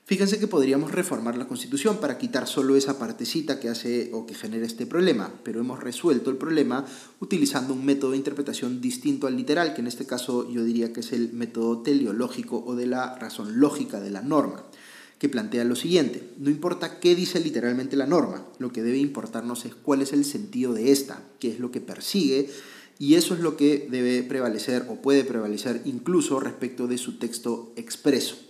Fíjense 0.10 0.40
que 0.40 0.48
podríamos 0.48 0.92
reformar 0.92 1.38
la 1.38 1.48
Constitución 1.48 1.98
para 1.98 2.18
quitar 2.18 2.48
solo 2.48 2.76
esa 2.76 2.98
partecita 2.98 3.60
que 3.60 3.70
hace 3.70 4.10
o 4.12 4.26
que 4.26 4.34
genera 4.34 4.66
este 4.66 4.88
problema, 4.88 5.32
pero 5.44 5.60
hemos 5.60 5.84
resuelto 5.84 6.32
el 6.32 6.38
problema 6.38 6.84
utilizando 7.20 7.76
un 7.76 7.86
método 7.86 8.10
de 8.10 8.18
interpretación 8.18 8.82
distinto 8.82 9.28
al 9.28 9.38
literal, 9.38 9.76
que 9.76 9.82
en 9.82 9.88
este 9.88 10.08
caso 10.08 10.50
yo 10.50 10.64
diría 10.64 10.92
que 10.92 11.02
es 11.02 11.14
el 11.14 11.32
método 11.34 11.84
teleológico 11.84 12.64
o 12.66 12.76
de 12.76 12.88
la 12.88 13.20
razón 13.20 13.60
lógica 13.60 14.00
de 14.00 14.10
la 14.10 14.24
norma, 14.24 14.66
que 15.20 15.30
plantea 15.30 15.64
lo 15.64 15.76
siguiente, 15.76 16.28
no 16.40 16.50
importa 16.50 17.00
qué 17.00 17.14
dice 17.14 17.40
literalmente 17.40 17.96
la 17.96 18.08
norma, 18.08 18.48
lo 18.58 18.74
que 18.74 18.82
debe 18.82 18.98
importarnos 18.98 19.66
es 19.66 19.76
cuál 19.76 20.02
es 20.02 20.12
el 20.12 20.26
sentido 20.26 20.74
de 20.74 20.92
esta, 20.92 21.22
qué 21.40 21.52
es 21.52 21.60
lo 21.60 21.70
que 21.70 21.82
persigue, 21.82 22.50
y 22.98 23.14
eso 23.14 23.36
es 23.36 23.42
lo 23.42 23.56
que 23.56 23.88
debe 23.92 24.24
prevalecer 24.24 24.88
o 24.90 25.04
puede 25.04 25.24
prevalecer 25.24 25.84
incluso 25.86 26.40
respecto 26.40 26.88
de 26.88 26.98
su 26.98 27.20
texto 27.20 27.74
expreso. 27.76 28.49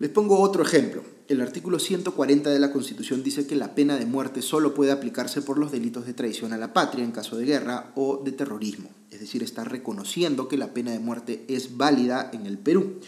Les 0.00 0.10
pongo 0.10 0.40
otro 0.40 0.64
ejemplo. 0.64 1.04
El 1.28 1.40
artículo 1.40 1.78
140 1.78 2.50
de 2.50 2.58
la 2.58 2.72
Constitución 2.72 3.22
dice 3.22 3.46
que 3.46 3.54
la 3.54 3.76
pena 3.76 3.96
de 3.96 4.06
muerte 4.06 4.42
solo 4.42 4.74
puede 4.74 4.90
aplicarse 4.90 5.40
por 5.40 5.56
los 5.56 5.70
delitos 5.70 6.04
de 6.04 6.14
traición 6.14 6.52
a 6.52 6.58
la 6.58 6.72
patria 6.72 7.04
en 7.04 7.12
caso 7.12 7.36
de 7.36 7.44
guerra 7.44 7.92
o 7.94 8.20
de 8.24 8.32
terrorismo. 8.32 8.90
Es 9.12 9.20
decir, 9.20 9.44
está 9.44 9.62
reconociendo 9.62 10.48
que 10.48 10.58
la 10.58 10.74
pena 10.74 10.90
de 10.90 10.98
muerte 10.98 11.44
es 11.48 11.76
válida 11.76 12.30
en 12.32 12.46
el 12.46 12.58
Perú. 12.58 12.98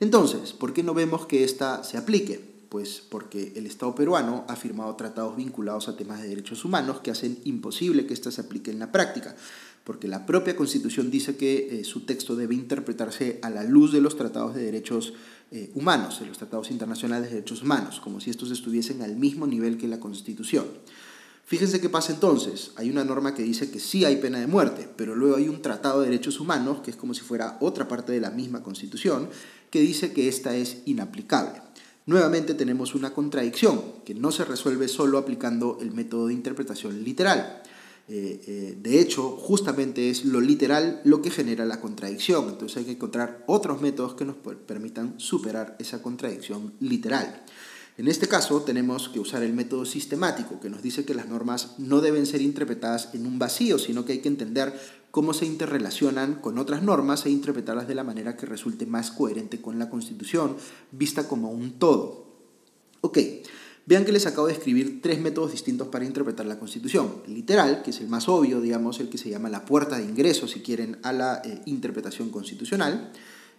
Entonces, 0.00 0.52
¿por 0.52 0.72
qué 0.72 0.82
no 0.82 0.94
vemos 0.94 1.26
que 1.26 1.44
ésta 1.44 1.84
se 1.84 1.96
aplique? 1.96 2.40
Pues 2.68 3.04
porque 3.08 3.52
el 3.54 3.66
Estado 3.66 3.94
peruano 3.94 4.44
ha 4.48 4.56
firmado 4.56 4.96
tratados 4.96 5.36
vinculados 5.36 5.88
a 5.88 5.96
temas 5.96 6.20
de 6.20 6.28
derechos 6.28 6.64
humanos 6.64 7.00
que 7.02 7.12
hacen 7.12 7.38
imposible 7.44 8.04
que 8.04 8.14
ésta 8.14 8.32
se 8.32 8.40
aplique 8.40 8.72
en 8.72 8.80
la 8.80 8.90
práctica 8.90 9.36
porque 9.84 10.06
la 10.06 10.26
propia 10.26 10.56
Constitución 10.56 11.10
dice 11.10 11.36
que 11.36 11.80
eh, 11.80 11.84
su 11.84 12.00
texto 12.00 12.36
debe 12.36 12.54
interpretarse 12.54 13.38
a 13.42 13.50
la 13.50 13.64
luz 13.64 13.92
de 13.92 14.00
los 14.00 14.16
tratados 14.16 14.54
de 14.54 14.62
derechos 14.62 15.14
eh, 15.52 15.70
humanos, 15.74 16.20
de 16.20 16.26
los 16.26 16.38
tratados 16.38 16.70
internacionales 16.70 17.28
de 17.28 17.36
derechos 17.36 17.62
humanos, 17.62 18.00
como 18.00 18.20
si 18.20 18.30
estos 18.30 18.50
estuviesen 18.50 19.02
al 19.02 19.16
mismo 19.16 19.46
nivel 19.46 19.76
que 19.76 19.86
la 19.86 20.00
Constitución. 20.00 20.66
Fíjense 21.44 21.80
qué 21.80 21.88
pasa 21.88 22.12
entonces. 22.12 22.70
Hay 22.76 22.88
una 22.88 23.04
norma 23.04 23.34
que 23.34 23.42
dice 23.42 23.70
que 23.70 23.78
sí 23.78 24.04
hay 24.04 24.16
pena 24.16 24.40
de 24.40 24.46
muerte, 24.46 24.88
pero 24.96 25.14
luego 25.14 25.36
hay 25.36 25.48
un 25.48 25.60
tratado 25.60 26.00
de 26.00 26.06
derechos 26.06 26.40
humanos, 26.40 26.80
que 26.82 26.90
es 26.90 26.96
como 26.96 27.12
si 27.12 27.20
fuera 27.20 27.58
otra 27.60 27.88
parte 27.88 28.12
de 28.12 28.20
la 28.20 28.30
misma 28.30 28.62
Constitución, 28.62 29.28
que 29.70 29.80
dice 29.80 30.12
que 30.12 30.28
esta 30.28 30.56
es 30.56 30.78
inaplicable. 30.86 31.60
Nuevamente 32.06 32.54
tenemos 32.54 32.94
una 32.94 33.12
contradicción 33.12 33.80
que 34.04 34.14
no 34.14 34.32
se 34.32 34.44
resuelve 34.44 34.88
solo 34.88 35.18
aplicando 35.18 35.78
el 35.80 35.92
método 35.92 36.28
de 36.28 36.34
interpretación 36.34 37.04
literal. 37.04 37.62
Eh, 38.08 38.40
eh, 38.46 38.78
de 38.80 39.00
hecho, 39.00 39.36
justamente 39.36 40.10
es 40.10 40.24
lo 40.24 40.40
literal 40.40 41.00
lo 41.04 41.22
que 41.22 41.30
genera 41.30 41.64
la 41.64 41.80
contradicción. 41.80 42.48
Entonces 42.48 42.78
hay 42.78 42.84
que 42.84 42.92
encontrar 42.92 43.44
otros 43.46 43.80
métodos 43.80 44.14
que 44.14 44.24
nos 44.24 44.36
permitan 44.36 45.14
superar 45.18 45.76
esa 45.78 46.02
contradicción 46.02 46.74
literal. 46.80 47.44
En 47.98 48.08
este 48.08 48.26
caso 48.26 48.62
tenemos 48.62 49.10
que 49.10 49.20
usar 49.20 49.42
el 49.42 49.52
método 49.52 49.84
sistemático, 49.84 50.58
que 50.60 50.70
nos 50.70 50.82
dice 50.82 51.04
que 51.04 51.14
las 51.14 51.28
normas 51.28 51.74
no 51.78 52.00
deben 52.00 52.24
ser 52.24 52.40
interpretadas 52.40 53.10
en 53.12 53.26
un 53.26 53.38
vacío, 53.38 53.78
sino 53.78 54.04
que 54.04 54.12
hay 54.12 54.18
que 54.20 54.28
entender 54.28 54.72
cómo 55.10 55.34
se 55.34 55.44
interrelacionan 55.44 56.36
con 56.36 56.58
otras 56.58 56.82
normas 56.82 57.26
e 57.26 57.30
interpretarlas 57.30 57.86
de 57.86 57.94
la 57.94 58.02
manera 58.02 58.36
que 58.36 58.46
resulte 58.46 58.86
más 58.86 59.10
coherente 59.10 59.60
con 59.60 59.78
la 59.78 59.90
Constitución, 59.90 60.56
vista 60.90 61.28
como 61.28 61.50
un 61.50 61.78
todo. 61.78 62.26
Ok, 63.02 63.18
Vean 63.84 64.04
que 64.04 64.12
les 64.12 64.26
acabo 64.26 64.46
de 64.46 64.52
escribir 64.52 65.00
tres 65.02 65.20
métodos 65.20 65.50
distintos 65.50 65.88
para 65.88 66.04
interpretar 66.04 66.46
la 66.46 66.58
Constitución. 66.58 67.16
El 67.26 67.34
literal, 67.34 67.82
que 67.82 67.90
es 67.90 68.00
el 68.00 68.08
más 68.08 68.28
obvio, 68.28 68.60
digamos, 68.60 69.00
el 69.00 69.08
que 69.08 69.18
se 69.18 69.28
llama 69.28 69.48
la 69.48 69.64
puerta 69.64 69.98
de 69.98 70.04
ingreso, 70.04 70.46
si 70.46 70.60
quieren, 70.60 70.98
a 71.02 71.12
la 71.12 71.42
eh, 71.44 71.62
interpretación 71.66 72.30
constitucional, 72.30 73.10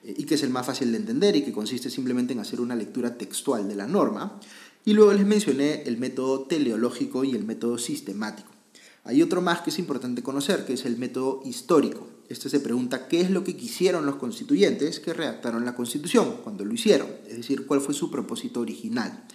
eh, 0.03 0.13
y 0.17 0.23
que 0.23 0.35
es 0.35 0.43
el 0.43 0.49
más 0.49 0.65
fácil 0.65 0.91
de 0.93 0.97
entender 0.97 1.35
y 1.35 1.41
que 1.41 1.51
consiste 1.51 1.89
simplemente 1.89 2.31
en 2.31 2.39
hacer 2.39 2.61
una 2.61 2.75
lectura 2.75 3.17
textual 3.17 3.67
de 3.67 3.75
la 3.75 3.85
norma. 3.85 4.39
Y 4.85 4.93
luego 4.93 5.13
les 5.13 5.25
mencioné 5.25 5.83
el 5.83 5.97
método 5.97 6.43
teleológico 6.43 7.25
y 7.25 7.35
el 7.35 7.43
método 7.43 7.77
sistemático. 7.77 8.49
Hay 9.05 9.21
otro 9.21 9.41
más 9.41 9.61
que 9.61 9.69
es 9.69 9.79
importante 9.79 10.23
conocer, 10.23 10.65
que 10.65 10.73
es 10.73 10.85
el 10.85 10.97
método 10.97 11.41
histórico. 11.43 12.07
Este 12.29 12.49
se 12.49 12.61
pregunta 12.61 13.09
qué 13.09 13.19
es 13.19 13.29
lo 13.29 13.43
que 13.43 13.57
quisieron 13.57 14.05
los 14.05 14.15
constituyentes 14.15 15.01
que 15.01 15.13
redactaron 15.13 15.65
la 15.65 15.75
Constitución 15.75 16.37
cuando 16.43 16.63
lo 16.63 16.73
hicieron, 16.73 17.09
es 17.27 17.35
decir, 17.35 17.65
cuál 17.67 17.81
fue 17.81 17.93
su 17.93 18.09
propósito 18.09 18.61
original. 18.61 19.25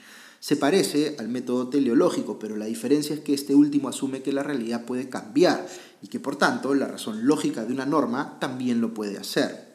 Se 0.41 0.57
parece 0.57 1.17
al 1.19 1.29
método 1.29 1.69
teleológico, 1.69 2.39
pero 2.39 2.57
la 2.57 2.67
diferencia 2.67 3.15
es 3.15 3.21
que 3.21 3.35
este 3.35 3.55
último 3.55 3.89
asume 3.89 4.23
que 4.23 4.33
la 4.33 4.43
realidad 4.43 4.85
puede 4.85 5.09
cambiar 5.09 5.67
y 6.01 6.07
que 6.07 6.21
por 6.21 6.37
tanto 6.37 6.75
la 6.75 6.87
razón 6.87 7.27
lógica 7.27 7.65
de 7.65 7.73
una 7.73 7.87
norma 7.87 8.39
también 8.39 8.81
lo 8.81 8.95
puede 8.95 9.19
hacer. 9.19 9.69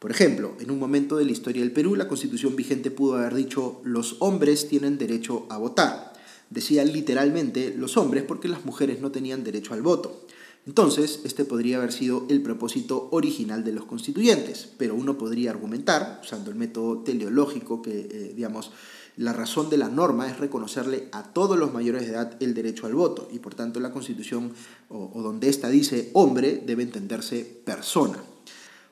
Por 0.00 0.10
ejemplo, 0.10 0.56
en 0.58 0.72
un 0.72 0.80
momento 0.80 1.16
de 1.16 1.24
la 1.24 1.30
historia 1.30 1.62
del 1.62 1.70
Perú, 1.70 1.94
la 1.94 2.08
constitución 2.08 2.56
vigente 2.56 2.90
pudo 2.90 3.16
haber 3.16 3.34
dicho 3.34 3.80
los 3.84 4.16
hombres 4.18 4.68
tienen 4.68 4.98
derecho 4.98 5.46
a 5.48 5.58
votar. 5.58 6.12
Decía 6.50 6.84
literalmente 6.84 7.72
los 7.76 7.96
hombres 7.96 8.24
porque 8.24 8.48
las 8.48 8.64
mujeres 8.64 9.00
no 9.00 9.12
tenían 9.12 9.44
derecho 9.44 9.74
al 9.74 9.82
voto. 9.82 10.26
Entonces, 10.66 11.20
este 11.24 11.44
podría 11.44 11.78
haber 11.78 11.92
sido 11.92 12.26
el 12.28 12.42
propósito 12.42 13.08
original 13.12 13.64
de 13.64 13.72
los 13.72 13.84
constituyentes, 13.84 14.68
pero 14.76 14.94
uno 14.94 15.18
podría 15.18 15.50
argumentar, 15.50 16.20
usando 16.22 16.50
el 16.50 16.56
método 16.56 16.98
teleológico 16.98 17.80
que, 17.80 18.00
eh, 18.00 18.32
digamos, 18.34 18.70
la 19.16 19.32
razón 19.32 19.68
de 19.68 19.76
la 19.76 19.88
norma 19.88 20.28
es 20.28 20.38
reconocerle 20.38 21.08
a 21.12 21.22
todos 21.22 21.58
los 21.58 21.72
mayores 21.72 22.02
de 22.02 22.12
edad 22.12 22.36
el 22.40 22.54
derecho 22.54 22.86
al 22.86 22.94
voto 22.94 23.28
y 23.30 23.38
por 23.38 23.54
tanto 23.54 23.78
la 23.80 23.92
Constitución 23.92 24.52
o, 24.88 25.22
donde 25.22 25.48
ésta 25.48 25.68
dice 25.68 26.10
hombre 26.14 26.62
debe 26.64 26.82
entenderse 26.82 27.44
persona. 27.64 28.18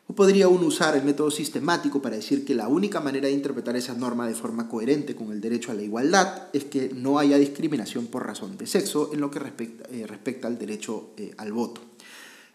O 0.07 0.15
podría 0.15 0.49
uno 0.49 0.67
usar 0.67 0.97
el 0.97 1.05
método 1.05 1.31
sistemático 1.31 2.03
para 2.03 2.17
decir 2.17 2.45
que 2.45 2.55
la 2.55 2.67
única 2.67 3.01
manera 3.01 3.29
de 3.29 3.35
interpretar 3.35 3.77
esa 3.77 3.95
norma 3.95 4.27
de 4.27 4.35
forma 4.35 4.69
coherente 4.69 5.15
con 5.15 5.31
el 5.31 5.41
derecho 5.41 5.71
a 5.71 5.75
la 5.75 5.83
igualdad 5.83 6.49
es 6.53 6.65
que 6.65 6.91
no 6.93 7.19
haya 7.19 7.39
discriminación 7.39 8.09
por 8.09 8.27
razón 8.27 8.59
de 8.59 8.67
sexo 8.67 9.11
en 9.13 9.21
lo 9.21 9.31
que 9.31 9.39
respecta, 9.39 9.89
eh, 9.91 10.41
al 10.43 10.59
derecho 10.59 11.11
eh, 11.17 11.33
al 11.39 11.53
voto. 11.53 11.81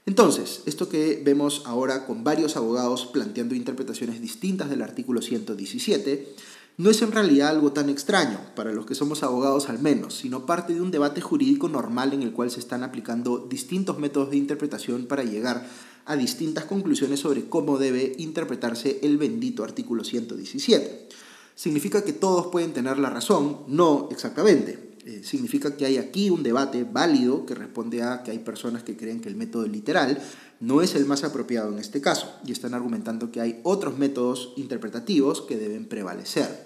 Entonces, 0.05 0.61
esto 0.67 0.87
que 0.87 1.21
vemos 1.23 1.63
ahora 1.65 2.05
con 2.05 2.23
varios 2.23 2.57
abogados 2.57 3.07
planteando 3.07 3.55
interpretaciones 3.55 4.21
distintas 4.21 4.69
del 4.69 4.83
artículo 4.83 5.21
117, 5.21 6.35
no 6.77 6.89
es 6.89 7.01
en 7.01 7.11
realidad 7.11 7.49
algo 7.49 7.71
tan 7.71 7.89
extraño, 7.89 8.37
para 8.55 8.73
los 8.73 8.85
que 8.85 8.95
somos 8.95 9.23
abogados 9.23 9.69
al 9.69 9.79
menos, 9.79 10.15
sino 10.15 10.45
parte 10.45 10.73
de 10.73 10.81
un 10.81 10.91
debate 10.91 11.21
jurídico 11.21 11.69
normal 11.69 12.13
en 12.13 12.21
el 12.21 12.33
cual 12.33 12.51
se 12.51 12.59
están 12.59 12.83
aplicando 12.83 13.37
distintos 13.37 13.97
métodos 13.97 14.31
de 14.31 14.37
interpretación 14.37 15.05
para 15.05 15.23
llegar 15.23 15.65
a 16.05 16.15
distintas 16.15 16.65
conclusiones 16.65 17.21
sobre 17.21 17.45
cómo 17.45 17.77
debe 17.77 18.13
interpretarse 18.17 18.99
el 19.03 19.17
bendito 19.17 19.63
artículo 19.63 20.03
117. 20.03 21.07
¿Significa 21.55 22.03
que 22.03 22.13
todos 22.13 22.47
pueden 22.47 22.73
tener 22.73 22.99
la 22.99 23.09
razón? 23.09 23.59
No 23.67 24.09
exactamente. 24.11 24.85
Eh, 25.05 25.21
significa 25.23 25.77
que 25.77 25.85
hay 25.85 25.97
aquí 25.97 26.29
un 26.29 26.43
debate 26.43 26.83
válido 26.83 27.45
que 27.45 27.55
responde 27.55 28.03
a 28.03 28.23
que 28.23 28.31
hay 28.31 28.39
personas 28.39 28.83
que 28.83 28.97
creen 28.97 29.21
que 29.21 29.29
el 29.29 29.35
método 29.35 29.67
literal 29.67 30.19
no 30.59 30.81
es 30.81 30.95
el 30.95 31.05
más 31.05 31.23
apropiado 31.23 31.71
en 31.71 31.79
este 31.79 32.01
caso 32.01 32.33
y 32.43 32.51
están 32.51 32.73
argumentando 32.73 33.31
que 33.31 33.39
hay 33.39 33.59
otros 33.63 33.97
métodos 33.97 34.53
interpretativos 34.57 35.41
que 35.41 35.57
deben 35.57 35.85
prevalecer. 35.85 36.64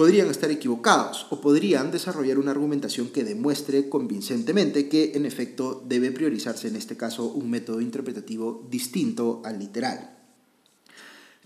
Podrían 0.00 0.30
estar 0.30 0.50
equivocados 0.50 1.26
o 1.28 1.42
podrían 1.42 1.90
desarrollar 1.90 2.38
una 2.38 2.52
argumentación 2.52 3.10
que 3.10 3.22
demuestre 3.22 3.90
convincentemente 3.90 4.88
que 4.88 5.12
en 5.14 5.26
efecto 5.26 5.84
debe 5.86 6.10
priorizarse 6.10 6.68
en 6.68 6.76
este 6.76 6.96
caso 6.96 7.26
un 7.26 7.50
método 7.50 7.82
interpretativo 7.82 8.66
distinto 8.70 9.42
al 9.44 9.58
literal. 9.58 10.16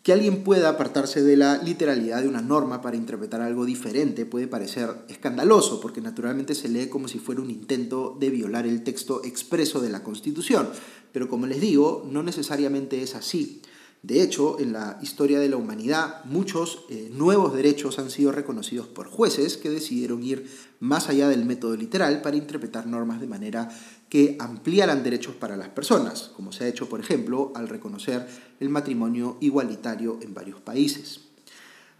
Que 0.05 0.12
alguien 0.12 0.45
pueda 0.45 0.69
apartarse 0.69 1.25
de 1.25 1.37
la 1.37 1.61
literalidad 1.64 2.23
de 2.23 2.29
una 2.29 2.43
norma 2.43 2.81
para 2.81 2.97
interpretar 2.97 3.40
algo 3.40 3.64
diferente 3.64 4.25
puede 4.25 4.47
parecer 4.47 4.88
escandaloso, 5.09 5.81
porque 5.81 6.01
naturalmente 6.01 6.55
se 6.55 6.69
lee 6.69 6.87
como 6.87 7.09
si 7.09 7.19
fuera 7.19 7.40
un 7.40 7.51
intento 7.51 8.17
de 8.21 8.31
violar 8.31 8.69
el 8.69 8.85
texto 8.85 9.25
expreso 9.25 9.81
de 9.81 9.90
la 9.90 10.05
Constitución. 10.05 10.69
Pero 11.11 11.29
como 11.29 11.49
les 11.49 11.61
digo, 11.61 12.09
no 12.09 12.23
necesariamente 12.23 13.03
es 13.03 13.17
así. 13.17 13.62
De 14.05 14.21
hecho, 14.21 14.61
en 14.61 14.75
la 14.75 14.99
historia 15.01 15.38
de 15.38 15.49
la 15.49 15.57
humanidad, 15.57 16.23
muchos 16.27 16.85
eh, 16.90 17.09
nuevos 17.11 17.55
derechos 17.55 17.99
han 17.99 18.11
sido 18.11 18.33
reconocidos 18.33 18.87
por 18.87 19.07
jueces 19.07 19.57
que 19.57 19.71
decidieron 19.71 20.23
ir 20.23 20.47
más 20.79 21.09
allá 21.09 21.27
del 21.31 21.47
método 21.47 21.75
literal 21.75 22.21
para 22.21 22.37
interpretar 22.37 22.87
normas 22.87 23.19
de 23.19 23.27
manera 23.27 23.71
que 24.11 24.37
ampliaran 24.38 25.03
derechos 25.03 25.35
para 25.37 25.57
las 25.57 25.71
personas, 25.71 26.33
como 26.37 26.53
se 26.53 26.64
ha 26.64 26.69
hecho, 26.69 26.87
por 26.87 27.01
ejemplo, 27.01 27.51
al 27.55 27.67
reconocer 27.67 28.29
el 28.61 28.69
matrimonio 28.69 29.38
igualitario 29.40 30.19
en 30.21 30.35
varios 30.35 30.61
países. 30.61 31.21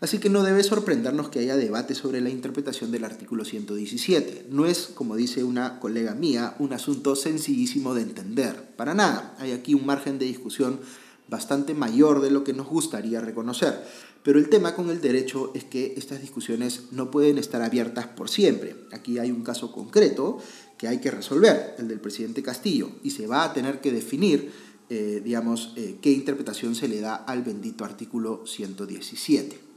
Así 0.03 0.19
que 0.19 0.29
no 0.29 0.43
debe 0.43 0.63
sorprendernos 0.63 1.31
que 1.31 1.39
haya 1.39 1.57
debate 1.57 1.95
sobre 1.95 2.21
la 2.21 2.29
interpretación 2.29 2.93
del 2.93 3.07
artículo 3.07 3.47
117. 3.47 4.49
No 4.51 4.67
es, 4.67 4.91
como 4.95 5.17
dice 5.17 5.43
una 5.43 5.81
colega 5.81 6.15
mía, 6.15 6.55
un 6.59 6.75
asunto 6.75 7.17
sencillísimo 7.17 7.95
de 7.95 8.03
entender. 8.03 8.75
Para 8.77 8.93
nada. 8.93 9.35
Hay 9.39 9.53
aquí 9.53 9.73
un 9.73 9.87
margen 9.87 10.19
de 10.19 10.27
discusión 10.27 10.81
bastante 11.29 11.75
mayor 11.75 12.21
de 12.21 12.31
lo 12.31 12.45
que 12.45 12.53
nos 12.53 12.69
gustaría 12.69 13.21
reconocer. 13.21 13.83
Pero 14.23 14.39
el 14.39 14.49
tema 14.49 14.75
con 14.75 14.89
el 14.89 15.01
derecho 15.01 15.53
es 15.55 15.65
que 15.65 15.95
estas 15.97 16.21
discusiones 16.21 16.93
no 16.93 17.11
pueden 17.11 17.37
estar 17.39 17.61
abiertas 17.63 18.07
por 18.07 18.31
siempre. 18.31 18.75
Aquí 18.93 19.19
hay 19.19 19.31
un 19.31 19.43
caso 19.43 19.71
concreto 19.71 20.39
que 20.79 20.89
hay 20.89 20.99
que 20.99 21.11
resolver, 21.11 21.75
el 21.79 21.89
del 21.89 22.01
presidente 22.01 22.43
Castillo, 22.43 22.91
y 23.03 23.11
se 23.11 23.27
va 23.27 23.45
a 23.45 23.53
tener 23.53 23.81
que 23.81 23.93
definir, 23.93 24.51
eh, 24.89 25.21
digamos, 25.23 25.73
eh, 25.77 25.99
qué 26.01 26.11
interpretación 26.11 26.75
se 26.75 26.89
le 26.89 27.01
da 27.01 27.17
al 27.17 27.43
bendito 27.43 27.85
artículo 27.85 28.47
117. 28.47 29.74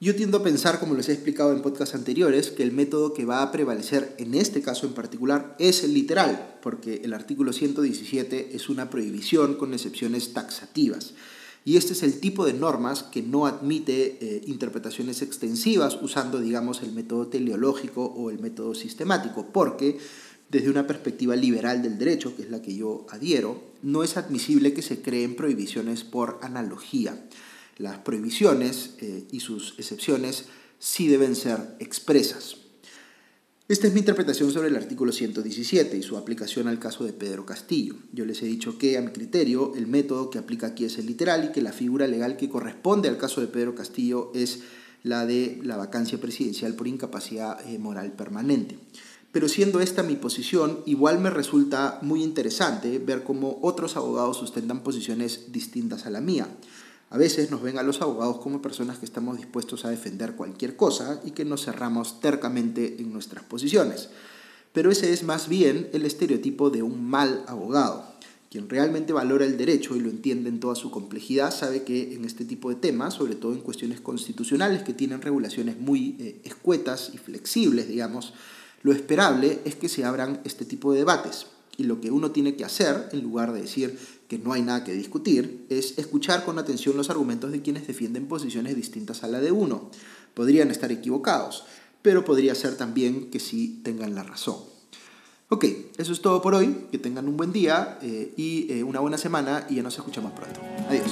Yo 0.00 0.14
tiendo 0.14 0.38
a 0.38 0.44
pensar, 0.44 0.78
como 0.78 0.94
les 0.94 1.08
he 1.08 1.12
explicado 1.12 1.52
en 1.52 1.60
podcasts 1.60 1.96
anteriores, 1.96 2.52
que 2.52 2.62
el 2.62 2.70
método 2.70 3.14
que 3.14 3.24
va 3.24 3.42
a 3.42 3.50
prevalecer 3.50 4.14
en 4.18 4.34
este 4.36 4.62
caso 4.62 4.86
en 4.86 4.92
particular 4.92 5.56
es 5.58 5.82
el 5.82 5.92
literal, 5.92 6.56
porque 6.62 7.00
el 7.02 7.14
artículo 7.14 7.52
117 7.52 8.54
es 8.54 8.68
una 8.68 8.90
prohibición 8.90 9.56
con 9.56 9.74
excepciones 9.74 10.32
taxativas. 10.34 11.14
Y 11.64 11.78
este 11.78 11.94
es 11.94 12.04
el 12.04 12.20
tipo 12.20 12.46
de 12.46 12.52
normas 12.52 13.02
que 13.02 13.22
no 13.22 13.46
admite 13.46 14.18
eh, 14.20 14.42
interpretaciones 14.46 15.20
extensivas 15.20 15.98
usando, 16.00 16.38
digamos, 16.38 16.80
el 16.82 16.92
método 16.92 17.26
teleológico 17.26 18.04
o 18.04 18.30
el 18.30 18.38
método 18.38 18.76
sistemático, 18.76 19.46
porque 19.52 19.98
desde 20.48 20.70
una 20.70 20.86
perspectiva 20.86 21.34
liberal 21.34 21.82
del 21.82 21.98
derecho, 21.98 22.36
que 22.36 22.42
es 22.42 22.50
la 22.50 22.62
que 22.62 22.76
yo 22.76 23.04
adhiero, 23.10 23.60
no 23.82 24.04
es 24.04 24.16
admisible 24.16 24.72
que 24.72 24.82
se 24.82 25.02
creen 25.02 25.34
prohibiciones 25.34 26.04
por 26.04 26.38
analogía. 26.40 27.20
Las 27.78 27.98
prohibiciones 27.98 28.94
eh, 28.98 29.26
y 29.30 29.40
sus 29.40 29.74
excepciones 29.78 30.46
sí 30.78 31.08
deben 31.08 31.36
ser 31.36 31.76
expresas. 31.78 32.56
Esta 33.68 33.86
es 33.86 33.92
mi 33.92 34.00
interpretación 34.00 34.50
sobre 34.50 34.68
el 34.68 34.76
artículo 34.76 35.12
117 35.12 35.96
y 35.96 36.02
su 36.02 36.16
aplicación 36.16 36.68
al 36.68 36.78
caso 36.78 37.04
de 37.04 37.12
Pedro 37.12 37.44
Castillo. 37.44 37.96
Yo 38.12 38.24
les 38.24 38.42
he 38.42 38.46
dicho 38.46 38.78
que, 38.78 38.96
a 38.96 39.02
mi 39.02 39.12
criterio, 39.12 39.74
el 39.76 39.86
método 39.86 40.30
que 40.30 40.38
aplica 40.38 40.68
aquí 40.68 40.86
es 40.86 40.96
el 40.98 41.06
literal 41.06 41.44
y 41.44 41.52
que 41.52 41.60
la 41.60 41.72
figura 41.72 42.06
legal 42.06 42.38
que 42.38 42.48
corresponde 42.48 43.10
al 43.10 43.18
caso 43.18 43.42
de 43.42 43.46
Pedro 43.46 43.74
Castillo 43.74 44.32
es 44.34 44.60
la 45.02 45.26
de 45.26 45.60
la 45.62 45.76
vacancia 45.76 46.18
presidencial 46.18 46.74
por 46.74 46.88
incapacidad 46.88 47.60
eh, 47.68 47.78
moral 47.78 48.12
permanente. 48.12 48.78
Pero 49.32 49.48
siendo 49.48 49.80
esta 49.80 50.02
mi 50.02 50.16
posición, 50.16 50.80
igual 50.86 51.20
me 51.20 51.28
resulta 51.28 51.98
muy 52.00 52.22
interesante 52.22 52.98
ver 52.98 53.22
cómo 53.22 53.58
otros 53.60 53.96
abogados 53.96 54.38
sustentan 54.38 54.82
posiciones 54.82 55.52
distintas 55.52 56.06
a 56.06 56.10
la 56.10 56.22
mía. 56.22 56.48
A 57.10 57.16
veces 57.16 57.50
nos 57.50 57.62
ven 57.62 57.78
a 57.78 57.82
los 57.82 58.02
abogados 58.02 58.38
como 58.38 58.60
personas 58.60 58.98
que 58.98 59.06
estamos 59.06 59.38
dispuestos 59.38 59.84
a 59.84 59.90
defender 59.90 60.34
cualquier 60.34 60.76
cosa 60.76 61.20
y 61.24 61.30
que 61.30 61.44
nos 61.44 61.64
cerramos 61.64 62.20
tercamente 62.20 62.96
en 62.98 63.12
nuestras 63.12 63.44
posiciones. 63.44 64.10
Pero 64.72 64.90
ese 64.90 65.12
es 65.12 65.22
más 65.22 65.48
bien 65.48 65.88
el 65.92 66.04
estereotipo 66.04 66.68
de 66.70 66.82
un 66.82 67.02
mal 67.08 67.44
abogado. 67.46 68.04
Quien 68.50 68.68
realmente 68.68 69.12
valora 69.12 69.44
el 69.44 69.58
derecho 69.58 69.96
y 69.96 70.00
lo 70.00 70.08
entiende 70.08 70.48
en 70.48 70.60
toda 70.60 70.74
su 70.74 70.90
complejidad 70.90 71.54
sabe 71.54 71.82
que 71.82 72.14
en 72.14 72.24
este 72.24 72.44
tipo 72.44 72.70
de 72.70 72.76
temas, 72.76 73.14
sobre 73.14 73.34
todo 73.34 73.52
en 73.52 73.60
cuestiones 73.60 74.00
constitucionales 74.00 74.82
que 74.82 74.94
tienen 74.94 75.20
regulaciones 75.20 75.78
muy 75.78 76.16
eh, 76.18 76.40
escuetas 76.44 77.10
y 77.12 77.18
flexibles, 77.18 77.88
digamos, 77.88 78.32
lo 78.82 78.92
esperable 78.92 79.60
es 79.64 79.74
que 79.74 79.88
se 79.88 80.04
abran 80.04 80.40
este 80.44 80.64
tipo 80.64 80.92
de 80.92 81.00
debates. 81.00 81.46
Y 81.76 81.84
lo 81.84 82.00
que 82.00 82.10
uno 82.10 82.30
tiene 82.30 82.56
que 82.56 82.64
hacer, 82.64 83.08
en 83.12 83.22
lugar 83.22 83.52
de 83.52 83.62
decir 83.62 83.98
que 84.28 84.38
no 84.38 84.52
hay 84.52 84.62
nada 84.62 84.84
que 84.84 84.92
discutir, 84.92 85.66
es 85.70 85.98
escuchar 85.98 86.44
con 86.44 86.58
atención 86.58 86.96
los 86.96 87.10
argumentos 87.10 87.50
de 87.50 87.62
quienes 87.62 87.86
defienden 87.86 88.28
posiciones 88.28 88.76
distintas 88.76 89.24
a 89.24 89.28
la 89.28 89.40
de 89.40 89.52
uno. 89.52 89.90
Podrían 90.34 90.70
estar 90.70 90.92
equivocados, 90.92 91.64
pero 92.02 92.24
podría 92.24 92.54
ser 92.54 92.76
también 92.76 93.30
que 93.30 93.40
sí 93.40 93.80
tengan 93.82 94.14
la 94.14 94.22
razón. 94.22 94.56
Ok, 95.48 95.64
eso 95.96 96.12
es 96.12 96.20
todo 96.20 96.42
por 96.42 96.54
hoy. 96.54 96.86
Que 96.92 96.98
tengan 96.98 97.26
un 97.26 97.38
buen 97.38 97.52
día 97.52 97.98
eh, 98.02 98.34
y 98.36 98.70
eh, 98.70 98.84
una 98.84 99.00
buena 99.00 99.16
semana 99.16 99.66
y 99.70 99.76
ya 99.76 99.82
nos 99.82 99.96
escuchamos 99.96 100.32
pronto. 100.32 100.60
Adiós. 100.88 101.10